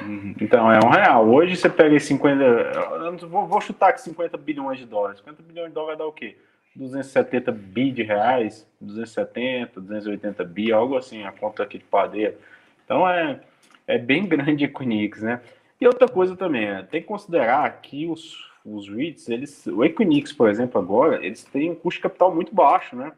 Uhum. 0.01 0.35
Então, 0.41 0.69
é 0.69 0.79
um 0.83 0.89
real. 0.89 1.29
Hoje 1.29 1.55
você 1.55 1.69
pega 1.69 1.97
50. 1.97 2.43
Eu 2.43 3.29
vou, 3.29 3.47
vou 3.47 3.61
chutar 3.61 3.93
que 3.93 4.01
50 4.01 4.37
bilhões 4.37 4.77
de 4.77 4.85
dólares. 4.85 5.19
50 5.19 5.43
bilhões 5.43 5.69
de 5.69 5.73
dólares 5.73 5.97
vai 5.97 6.05
dar 6.05 6.09
o 6.09 6.13
quê? 6.13 6.35
270 6.75 7.53
bi 7.53 7.89
de 7.89 8.03
reais, 8.03 8.67
270, 8.81 9.79
280 9.79 10.43
bi, 10.43 10.73
algo 10.73 10.97
assim, 10.97 11.23
a 11.23 11.31
conta 11.31 11.63
aqui 11.63 11.77
de 11.77 11.85
padeiro. 11.85 12.35
Então 12.83 13.07
é, 13.09 13.39
é 13.87 13.97
bem 13.97 14.25
grande 14.27 14.65
a 14.65 14.67
Equinix, 14.67 15.21
né? 15.21 15.39
E 15.79 15.87
outra 15.87 16.07
coisa 16.07 16.35
também, 16.35 16.65
é, 16.65 16.83
tem 16.83 17.01
que 17.01 17.07
considerar 17.07 17.81
que 17.81 18.07
os, 18.07 18.49
os 18.65 18.87
REITs, 18.87 19.29
eles, 19.29 19.67
o 19.67 19.83
Equinix, 19.83 20.31
por 20.31 20.49
exemplo, 20.49 20.79
agora, 20.79 21.25
eles 21.25 21.43
têm 21.43 21.71
um 21.71 21.75
custo 21.75 21.99
de 21.99 22.03
capital 22.03 22.33
muito 22.33 22.53
baixo, 22.53 22.95
né? 22.95 23.11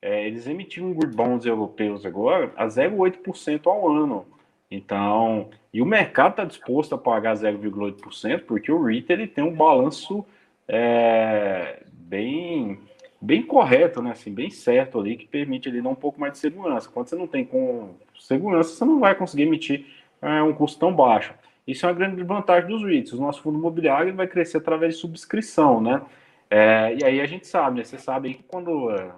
É, 0.00 0.26
eles 0.26 0.46
emitiram 0.46 0.92
good 0.92 1.16
bonds 1.16 1.46
europeus 1.46 2.04
agora 2.04 2.52
a 2.56 2.66
0,8% 2.66 3.66
ao 3.66 3.88
ano. 3.88 4.26
Então, 4.70 5.48
e 5.72 5.80
o 5.80 5.86
mercado 5.86 6.32
está 6.32 6.44
disposto 6.44 6.94
a 6.94 6.98
pagar 6.98 7.34
0,8%, 7.34 8.44
porque 8.46 8.70
o 8.70 8.82
REIT 8.82 9.10
ele 9.10 9.26
tem 9.26 9.42
um 9.42 9.54
balanço 9.54 10.24
é, 10.68 11.82
bem 11.90 12.78
bem 13.20 13.42
correto, 13.42 14.02
né? 14.02 14.10
Assim, 14.10 14.32
bem 14.32 14.50
certo 14.50 15.00
ali, 15.00 15.16
que 15.16 15.26
permite 15.26 15.68
ele 15.68 15.80
dar 15.80 15.88
um 15.88 15.94
pouco 15.94 16.20
mais 16.20 16.34
de 16.34 16.38
segurança. 16.38 16.90
Quando 16.90 17.08
você 17.08 17.16
não 17.16 17.26
tem 17.26 17.44
com 17.44 17.94
segurança, 18.20 18.76
você 18.76 18.84
não 18.84 19.00
vai 19.00 19.14
conseguir 19.14 19.44
emitir 19.44 19.86
é, 20.20 20.42
um 20.42 20.52
custo 20.52 20.78
tão 20.78 20.94
baixo. 20.94 21.32
Isso 21.66 21.86
é 21.86 21.88
uma 21.88 21.94
grande 21.94 22.22
vantagem 22.22 22.68
dos 22.68 22.82
REITs. 22.82 23.12
O 23.12 23.20
nosso 23.20 23.42
fundo 23.42 23.58
imobiliário 23.58 24.14
vai 24.14 24.26
crescer 24.26 24.58
através 24.58 24.94
de 24.94 25.00
subscrição, 25.00 25.80
né? 25.80 26.02
É, 26.50 26.96
e 27.00 27.04
aí 27.04 27.20
a 27.20 27.26
gente 27.26 27.46
sabe, 27.46 27.78
né? 27.78 27.84
Você 27.84 27.98
sabe 27.98 28.34
que 28.34 28.42
quando 28.42 28.90
é, 28.90 29.10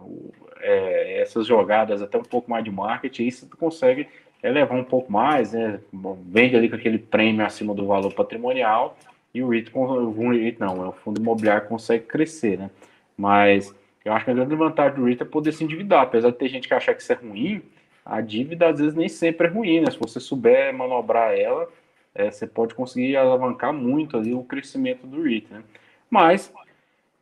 é 0.61 1.22
essas 1.22 1.46
jogadas 1.46 2.00
até 2.00 2.16
um 2.16 2.22
pouco 2.22 2.50
mais 2.50 2.64
de 2.64 2.70
marketing, 2.70 3.24
aí 3.24 3.32
você 3.32 3.46
consegue 3.59 4.09
elevar 4.42 4.78
um 4.78 4.85
pouco 4.85 5.11
mais, 5.11 5.52
né? 5.52 5.80
Vende 6.26 6.56
ali 6.56 6.68
com 6.68 6.76
aquele 6.76 6.98
prêmio 6.98 7.44
acima 7.44 7.74
do 7.74 7.87
valor 7.87 8.12
patrimonial 8.14 8.96
e 9.35 9.42
o 9.42 9.48
REIT, 9.48 9.70
REIT 9.70 10.61
não, 10.61 10.88
o 10.88 10.92
fundo 10.92 11.20
imobiliário 11.20 11.68
consegue 11.68 12.04
crescer, 12.04 12.59
né? 12.59 12.70
Mas 13.16 13.74
eu 14.04 14.12
acho 14.12 14.24
que 14.24 14.30
a 14.30 14.35
grande 14.35 14.54
vantagem 14.54 14.94
do 14.94 15.04
REIT 15.04 15.22
é 15.22 15.26
poder 15.26 15.52
se 15.52 15.64
endividar, 15.64 16.02
apesar 16.02 16.30
de 16.30 16.38
ter 16.38 16.48
gente 16.48 16.68
que 16.68 16.74
achar 16.74 16.94
que 16.94 17.02
isso 17.02 17.12
é 17.12 17.16
ruim, 17.16 17.62
a 18.04 18.20
dívida 18.20 18.68
às 18.68 18.78
vezes 18.78 18.94
nem 18.94 19.09
sempre 19.09 19.48
é 19.48 19.50
ruim, 19.50 19.80
né? 19.80 19.90
Se 19.90 19.98
você 19.98 20.20
souber 20.20 20.72
manobrar 20.72 21.37
ela, 21.37 21.68
é, 22.16 22.31
você 22.31 22.46
pode 22.46 22.74
conseguir 22.74 23.16
alavancar 23.16 23.72
muito 23.72 24.16
ali 24.16 24.33
o 24.35 24.42
crescimento 24.42 25.07
do 25.07 25.22
REIT, 25.22 25.52
né? 25.52 25.62
Mas, 26.11 26.52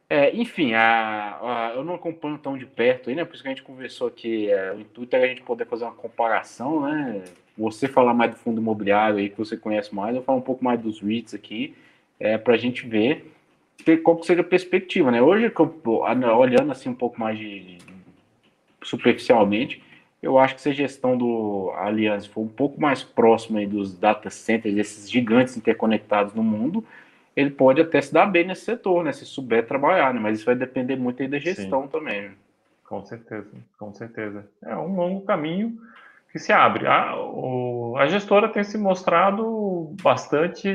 é, 0.09 0.35
enfim, 0.35 0.75
a, 0.75 1.39
a, 1.41 1.73
eu 1.75 1.85
não 1.85 1.95
acompanho 1.95 2.39
tão 2.39 2.57
de 2.57 2.67
perto 2.67 3.11
aí, 3.11 3.17
né? 3.17 3.25
Por 3.25 3.35
isso 3.35 3.43
que 3.43 3.49
a 3.49 3.53
gente 3.53 3.63
conversou 3.63 4.07
aqui, 4.07 4.51
é, 4.51 4.73
o 4.73 4.81
intuito 4.81 5.17
é 5.17 5.25
a 5.25 5.27
gente 5.27 5.43
poder 5.43 5.67
fazer 5.67 5.85
uma 5.85 5.95
comparação, 5.95 6.83
né? 6.83 7.23
Você 7.57 7.89
falar 7.89 8.15
mais 8.15 8.31
do 8.33 8.37
fundo 8.37 8.61
imobiliário 8.61 9.19
aí, 9.19 9.29
que 9.29 9.39
você 9.39 9.57
conhece 9.57 9.95
mais, 9.95 10.15
eu 10.15 10.23
falar 10.23 10.39
um 10.39 10.43
pouco 10.43 10.65
mais 10.65 10.81
dos 10.81 11.01
REITs 11.01 11.35
aqui, 11.35 11.75
é, 12.19 12.39
para 12.39 12.55
a 12.55 12.59
gente 12.59 12.87
ver 12.87 13.33
qual 14.03 14.17
que 14.17 14.27
seja 14.27 14.41
a 14.41 14.45
perspectiva, 14.45 15.11
né? 15.11 15.21
Hoje, 15.21 15.53
olhando 16.37 16.73
assim 16.73 16.89
um 16.89 16.95
pouco 16.95 17.19
mais 17.21 17.39
de, 17.39 17.61
de 17.61 17.79
superficialmente, 18.83 19.83
eu 20.25 20.39
acho 20.39 20.55
que 20.55 20.63
se 20.63 20.71
a 20.71 20.73
gestão 20.73 21.17
do 21.17 21.71
Allianz 21.77 22.27
for 22.27 22.41
um 22.41 22.49
pouco 22.49 22.81
mais 22.81 23.03
próxima 23.03 23.65
dos 23.67 23.97
data 23.97 24.31
centers, 24.31 24.75
desses 24.75 25.11
gigantes 25.11 25.57
interconectados 25.57 26.35
no 26.35 26.43
mundo, 26.43 26.85
ele 27.37 27.51
pode 27.51 27.81
até 27.81 28.01
se 28.01 28.13
dar 28.13 28.27
bem 28.27 28.47
nesse 28.47 28.65
setor, 28.65 29.05
né? 29.05 29.13
Se 29.13 29.25
souber 29.25 29.67
trabalhar, 29.67 30.15
né? 30.15 30.21
Mas 30.21 30.39
isso 30.39 30.47
vai 30.47 30.55
depender 30.55 30.97
muito 30.97 31.21
aí 31.23 31.29
da 31.29 31.39
gestão 31.39 31.83
Sim. 31.83 31.89
também. 31.89 32.23
Né? 32.23 32.33
Com 32.85 33.05
certeza, 33.05 33.51
com 33.79 33.93
certeza. 33.93 34.47
É 34.63 34.77
um 34.77 34.95
longo 34.95 35.23
caminho 35.23 35.77
que 36.31 36.39
se 36.39 36.53
abre. 36.53 36.87
A, 36.87 37.17
o, 37.17 37.97
a 37.97 38.07
gestora 38.07 38.49
tem 38.49 38.65
se 38.65 38.79
mostrado 38.79 39.95
bastante, 40.03 40.69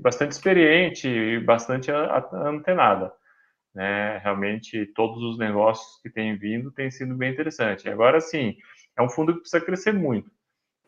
bastante 0.00 0.32
experiente 0.32 1.08
e 1.08 1.40
bastante 1.40 1.90
antenada. 2.32 3.12
Né? 3.76 4.16
Realmente, 4.24 4.86
todos 4.94 5.22
os 5.22 5.38
negócios 5.38 6.00
que 6.02 6.08
têm 6.08 6.34
vindo 6.34 6.72
têm 6.72 6.90
sido 6.90 7.14
bem 7.14 7.30
interessantes. 7.30 7.86
Agora, 7.86 8.22
sim, 8.22 8.56
é 8.96 9.02
um 9.02 9.10
fundo 9.10 9.34
que 9.34 9.40
precisa 9.40 9.62
crescer 9.62 9.92
muito. 9.92 10.30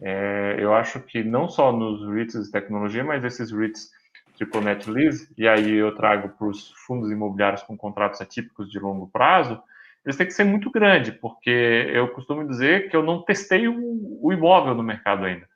É, 0.00 0.56
eu 0.58 0.72
acho 0.72 0.98
que 1.00 1.22
não 1.22 1.50
só 1.50 1.70
nos 1.70 2.08
REITs 2.08 2.46
de 2.46 2.50
tecnologia, 2.50 3.04
mas 3.04 3.22
esses 3.22 3.52
REITs 3.52 3.90
triple 4.38 4.62
net 4.62 4.88
lease, 4.88 5.28
e 5.36 5.46
aí 5.46 5.74
eu 5.74 5.94
trago 5.96 6.30
para 6.30 6.46
os 6.46 6.72
fundos 6.86 7.10
imobiliários 7.10 7.62
com 7.62 7.76
contratos 7.76 8.22
atípicos 8.22 8.70
de 8.70 8.78
longo 8.78 9.06
prazo, 9.08 9.60
eles 10.02 10.16
têm 10.16 10.26
que 10.26 10.32
ser 10.32 10.44
muito 10.44 10.70
grande, 10.70 11.12
porque 11.12 11.90
eu 11.92 12.08
costumo 12.08 12.48
dizer 12.48 12.88
que 12.88 12.96
eu 12.96 13.02
não 13.02 13.22
testei 13.22 13.68
o, 13.68 14.18
o 14.22 14.32
imóvel 14.32 14.74
no 14.74 14.82
mercado 14.82 15.26
ainda, 15.26 15.46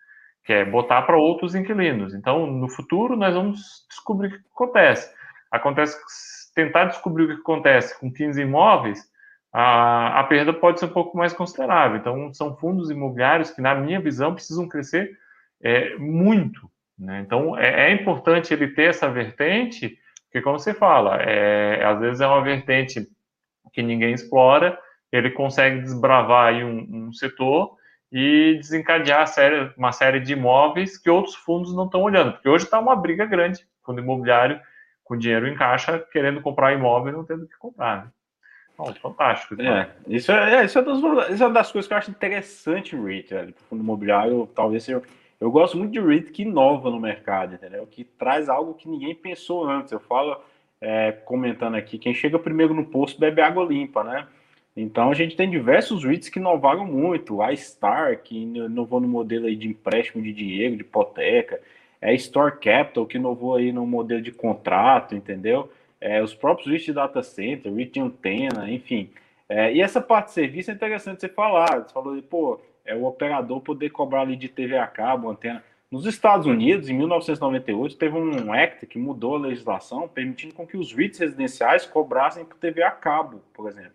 que 0.44 0.52
é 0.52 0.66
botar 0.66 1.00
para 1.02 1.16
outros 1.16 1.54
inquilinos. 1.54 2.12
Então, 2.12 2.46
no 2.46 2.68
futuro, 2.68 3.16
nós 3.16 3.34
vamos 3.34 3.86
descobrir 3.88 4.26
o 4.26 4.30
que 4.32 4.48
acontece. 4.52 5.10
Acontece 5.50 5.96
tentar 6.54 6.86
descobrir 6.86 7.24
o 7.24 7.28
que 7.28 7.40
acontece 7.40 7.98
com 7.98 8.12
15 8.12 8.40
imóveis, 8.40 9.10
a, 9.52 10.20
a 10.20 10.24
perda 10.24 10.52
pode 10.52 10.80
ser 10.80 10.86
um 10.86 10.92
pouco 10.92 11.16
mais 11.16 11.32
considerável. 11.32 11.98
Então, 11.98 12.32
são 12.32 12.56
fundos 12.56 12.90
imobiliários 12.90 13.50
que, 13.50 13.60
na 13.60 13.74
minha 13.74 14.00
visão, 14.00 14.34
precisam 14.34 14.68
crescer 14.68 15.10
é, 15.62 15.96
muito. 15.96 16.70
Né? 16.98 17.20
Então, 17.20 17.58
é, 17.58 17.88
é, 17.88 17.92
importante 17.92 18.52
ele 18.52 18.68
ter 18.68 18.90
essa 18.90 19.10
vertente, 19.10 19.98
porque, 20.24 20.40
como 20.40 20.58
você 20.58 20.72
fala, 20.72 21.16
é, 21.16 21.84
às 21.84 22.00
vezes 22.00 22.20
é 22.20 22.26
uma 22.26 22.42
vertente 22.42 23.06
que 23.72 23.82
ninguém 23.82 24.14
explora, 24.14 24.78
ele 25.10 25.30
consegue 25.30 25.80
desbravar 25.80 26.48
aí 26.48 26.64
um, 26.64 27.08
um 27.08 27.12
setor 27.12 27.76
e 28.10 28.56
desencadear 28.58 29.26
série, 29.26 29.70
uma 29.76 29.92
série 29.92 30.20
de 30.20 30.32
imóveis 30.32 30.96
que 30.98 31.10
outros 31.10 31.34
fundos 31.34 31.74
não 31.74 31.86
estão 31.86 32.02
olhando, 32.02 32.32
porque 32.32 32.48
hoje 32.48 32.64
está 32.64 32.78
uma 32.78 32.96
briga 32.96 33.24
grande, 33.26 33.66
fundo 33.84 34.00
imobiliário 34.00 34.60
com 35.12 35.18
dinheiro 35.18 35.46
em 35.46 35.54
caixa, 35.54 35.98
querendo 36.10 36.40
comprar 36.40 36.72
imóvel 36.72 37.12
e 37.12 37.16
não 37.16 37.24
tendo 37.24 37.46
que 37.46 37.56
comprar. 37.58 38.04
Né? 38.04 38.10
Bom, 38.78 38.94
fantástico. 38.94 39.60
É, 39.60 39.90
isso 40.08 40.32
é, 40.32 40.54
é, 40.54 40.64
isso, 40.64 40.78
é 40.78 40.82
das, 40.82 40.98
isso 41.30 41.44
é 41.44 41.50
das 41.50 41.70
coisas 41.70 41.86
que 41.86 41.92
eu 41.92 41.98
acho 41.98 42.10
interessante 42.10 42.96
REIT, 42.96 43.28
velho. 43.28 43.54
Fundo 43.68 43.82
imobiliário, 43.82 44.48
talvez 44.54 44.84
seja. 44.84 45.02
Eu 45.38 45.50
gosto 45.50 45.76
muito 45.76 45.92
de 45.92 46.00
REIT 46.00 46.32
que 46.32 46.42
inova 46.42 46.90
no 46.90 46.98
mercado, 46.98 47.54
entendeu? 47.54 47.86
Que 47.86 48.04
traz 48.04 48.48
algo 48.48 48.72
que 48.72 48.88
ninguém 48.88 49.14
pensou 49.14 49.68
antes. 49.68 49.92
Eu 49.92 50.00
falo, 50.00 50.40
é, 50.80 51.12
comentando 51.12 51.74
aqui, 51.74 51.98
quem 51.98 52.14
chega 52.14 52.38
primeiro 52.38 52.72
no 52.72 52.86
posto 52.86 53.20
bebe 53.20 53.42
água 53.42 53.66
limpa, 53.66 54.02
né? 54.02 54.26
Então 54.74 55.10
a 55.10 55.14
gente 55.14 55.36
tem 55.36 55.50
diversos 55.50 56.02
REITs 56.02 56.30
que 56.30 56.38
inovaram 56.38 56.86
muito. 56.86 57.42
A 57.42 57.54
Star, 57.54 58.22
que 58.22 58.44
inovou 58.44 58.98
no 58.98 59.08
modelo 59.08 59.44
aí 59.44 59.56
de 59.56 59.68
empréstimo 59.68 60.22
de 60.22 60.32
dinheiro, 60.32 60.76
de 60.76 60.80
hipoteca 60.80 61.60
é 62.02 62.12
Store 62.14 62.58
Capital, 62.58 63.06
que 63.06 63.16
inovou 63.16 63.54
aí 63.54 63.72
no 63.72 63.86
modelo 63.86 64.20
de 64.20 64.32
contrato, 64.32 65.14
entendeu? 65.14 65.72
É, 66.00 66.20
os 66.20 66.34
próprios 66.34 66.82
de 66.82 66.92
data 66.92 67.22
center, 67.22 67.72
de 67.72 68.00
antena, 68.00 68.68
enfim. 68.68 69.08
É, 69.48 69.72
e 69.72 69.80
essa 69.80 70.00
parte 70.00 70.26
de 70.28 70.32
serviço 70.32 70.72
é 70.72 70.74
interessante 70.74 71.20
você 71.20 71.28
falar. 71.28 71.84
Você 71.84 71.92
falou, 71.94 72.20
pô, 72.22 72.60
é 72.84 72.92
o 72.92 73.04
operador 73.04 73.60
poder 73.60 73.90
cobrar 73.90 74.22
ali 74.22 74.34
de 74.34 74.48
TV 74.48 74.76
a 74.76 74.86
cabo, 74.86 75.30
antena. 75.30 75.62
Nos 75.88 76.04
Estados 76.04 76.46
Unidos, 76.46 76.88
em 76.88 76.94
1998, 76.94 77.96
teve 77.96 78.16
um 78.16 78.52
act 78.52 78.86
que 78.86 78.98
mudou 78.98 79.36
a 79.36 79.40
legislação, 79.40 80.08
permitindo 80.08 80.54
com 80.54 80.66
que 80.66 80.76
os 80.76 80.92
REITs 80.92 81.20
residenciais 81.20 81.86
cobrassem 81.86 82.44
por 82.44 82.56
TV 82.56 82.82
a 82.82 82.90
cabo, 82.90 83.42
por 83.54 83.68
exemplo. 83.68 83.92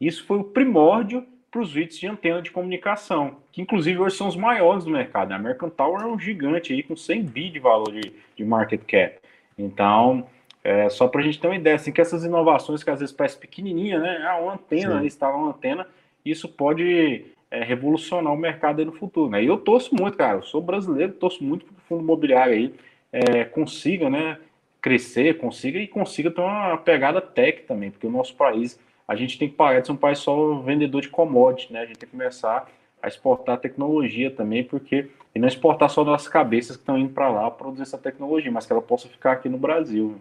Isso 0.00 0.24
foi 0.24 0.38
o 0.38 0.44
primórdio 0.44 1.26
para 1.50 1.60
os 1.60 1.74
REITs 1.74 1.98
de 1.98 2.06
antena 2.06 2.40
de 2.40 2.50
comunicação, 2.50 3.38
que 3.50 3.60
inclusive 3.60 3.98
hoje 3.98 4.16
são 4.16 4.28
os 4.28 4.36
maiores 4.36 4.84
do 4.84 4.90
mercado. 4.90 5.32
A 5.32 5.36
American 5.36 5.68
Tower 5.68 6.02
é 6.02 6.06
um 6.06 6.18
gigante 6.18 6.72
aí 6.72 6.82
com 6.82 6.96
100 6.96 7.22
bi 7.24 7.50
de 7.50 7.58
valor 7.58 7.92
de, 7.92 8.12
de 8.36 8.44
market 8.44 8.80
cap. 8.86 9.18
Então, 9.58 10.26
é, 10.62 10.88
só 10.88 11.08
para 11.08 11.20
a 11.20 11.24
gente 11.24 11.40
ter 11.40 11.48
uma 11.48 11.56
ideia, 11.56 11.76
assim, 11.76 11.90
que 11.90 12.00
essas 12.00 12.24
inovações 12.24 12.84
que 12.84 12.90
às 12.90 13.00
vezes 13.00 13.14
parecem 13.14 13.40
pequenininha, 13.40 13.98
né? 13.98 14.24
Ah, 14.26 14.36
uma 14.36 14.54
antena, 14.54 15.04
instalar 15.04 15.36
uma 15.36 15.50
antena, 15.50 15.86
isso 16.24 16.48
pode 16.48 17.24
é, 17.50 17.64
revolucionar 17.64 18.32
o 18.32 18.36
mercado 18.36 18.84
no 18.84 18.92
futuro, 18.92 19.30
né? 19.30 19.42
E 19.42 19.46
eu 19.46 19.58
torço 19.58 19.94
muito, 19.94 20.16
cara, 20.16 20.38
eu 20.38 20.42
sou 20.42 20.62
brasileiro, 20.62 21.12
torço 21.12 21.42
muito 21.42 21.66
para 21.66 21.74
o 21.74 21.80
fundo 21.88 22.02
imobiliário 22.02 22.54
aí 22.54 22.74
é, 23.12 23.44
consiga, 23.44 24.08
né, 24.08 24.38
crescer, 24.80 25.38
consiga 25.38 25.78
e 25.78 25.86
consiga 25.86 26.30
ter 26.30 26.40
uma 26.40 26.76
pegada 26.78 27.20
tech 27.20 27.62
também, 27.62 27.90
porque 27.90 28.06
o 28.06 28.10
nosso 28.10 28.34
país 28.34 28.78
a 29.10 29.16
gente 29.16 29.36
tem 29.36 29.48
que 29.48 29.56
parar 29.56 29.80
de 29.80 29.86
ser 29.86 29.92
um 29.92 29.96
país 29.96 30.20
só 30.20 30.60
vendedor 30.60 31.02
de 31.02 31.08
commodity, 31.08 31.72
né? 31.72 31.80
A 31.80 31.84
gente 31.84 31.98
tem 31.98 32.08
que 32.08 32.16
começar 32.16 32.68
a 33.02 33.08
exportar 33.08 33.58
tecnologia 33.58 34.30
também, 34.30 34.62
porque 34.62 35.10
e 35.34 35.38
não 35.40 35.48
exportar 35.48 35.90
só 35.90 36.04
das 36.04 36.28
cabeças 36.28 36.76
que 36.76 36.82
estão 36.82 36.96
indo 36.96 37.12
para 37.12 37.28
lá 37.28 37.50
produzir 37.50 37.82
essa 37.82 37.98
tecnologia, 37.98 38.52
mas 38.52 38.66
que 38.66 38.72
ela 38.72 38.80
possa 38.80 39.08
ficar 39.08 39.32
aqui 39.32 39.48
no 39.48 39.58
Brasil. 39.58 40.20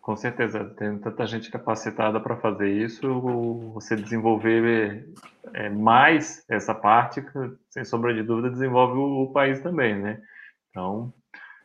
Com 0.00 0.14
certeza, 0.14 0.64
tem 0.64 0.96
tanta 0.98 1.26
gente 1.26 1.50
capacitada 1.50 2.20
para 2.20 2.36
fazer 2.36 2.70
isso, 2.70 3.20
você 3.74 3.96
desenvolver 3.96 5.08
é, 5.52 5.68
mais 5.68 6.44
essa 6.48 6.72
parte, 6.72 7.24
sem 7.68 7.84
sombra 7.84 8.14
de 8.14 8.22
dúvida, 8.22 8.48
desenvolve 8.48 8.96
o, 8.96 9.24
o 9.24 9.32
país 9.32 9.60
também, 9.60 9.96
né? 9.98 10.20
Então, 10.70 11.12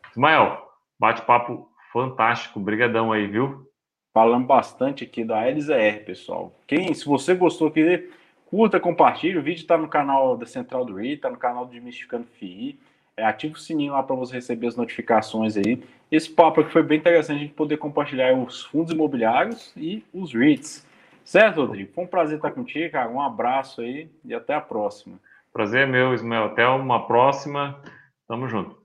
Ismael, 0.10 0.67
bate-papo 0.99 1.69
fantástico, 1.93 2.60
brigadão 2.60 3.12
aí, 3.12 3.28
viu? 3.28 3.69
Falando 4.15 4.45
bastante 4.45 5.04
aqui 5.04 5.25
da 5.25 5.45
LZR, 5.45 6.06
pessoal. 6.06 6.58
Quem, 6.65 6.93
se 6.93 7.06
você 7.06 7.36
gostou 7.36 7.67
aqui, 7.67 8.10
curta, 8.45 8.80
compartilhe. 8.80 9.38
O 9.38 9.43
vídeo 9.43 9.60
está 9.60 9.78
no 9.78 9.89
canal 9.89 10.38
da 10.38 10.45
Central 10.45 10.86
do 10.86 10.95
RI, 10.95 11.15
está 11.15 11.30
no 11.30 11.36
canal 11.36 11.65
do 11.65 11.73
Demistificando 11.73 12.25
FI. 12.39 12.80
É, 13.17 13.25
ativa 13.25 13.56
o 13.56 13.60
sininho 13.60 13.91
lá 13.91 14.01
para 14.01 14.15
você 14.15 14.36
receber 14.36 14.67
as 14.67 14.78
notificações 14.78 15.58
aí. 15.58 15.84
Esse 16.10 16.30
papo 16.30 16.62
aqui 16.62 16.71
foi 16.71 16.82
bem 16.82 16.97
interessante 16.97 17.36
a 17.36 17.41
gente 17.41 17.54
poder 17.56 17.75
compartilhar 17.75 18.34
os 18.34 18.63
fundos 18.63 18.93
imobiliários 18.93 19.73
e 19.75 20.01
os 20.13 20.34
REITs. 20.34 20.88
Certo, 21.25 21.60
Rodrigo? 21.60 21.91
Foi 21.91 22.06
um 22.06 22.08
prazer 22.08 22.38
estar 22.38 22.51
contigo, 22.51 22.93
cara. 22.93 23.10
Um 23.10 23.19
abraço 23.19 23.82
aí 23.82 24.10
e 24.23 24.34
até 24.34 24.54
a 24.54 24.62
próxima. 24.62 25.19
Prazer 25.51 25.82
é 25.82 25.86
meu, 25.86 26.13
Ismael. 26.13 26.45
Até 26.45 26.65
uma 26.65 27.06
próxima. 27.06 27.82
Tamo 28.30 28.47
junto. 28.47 28.85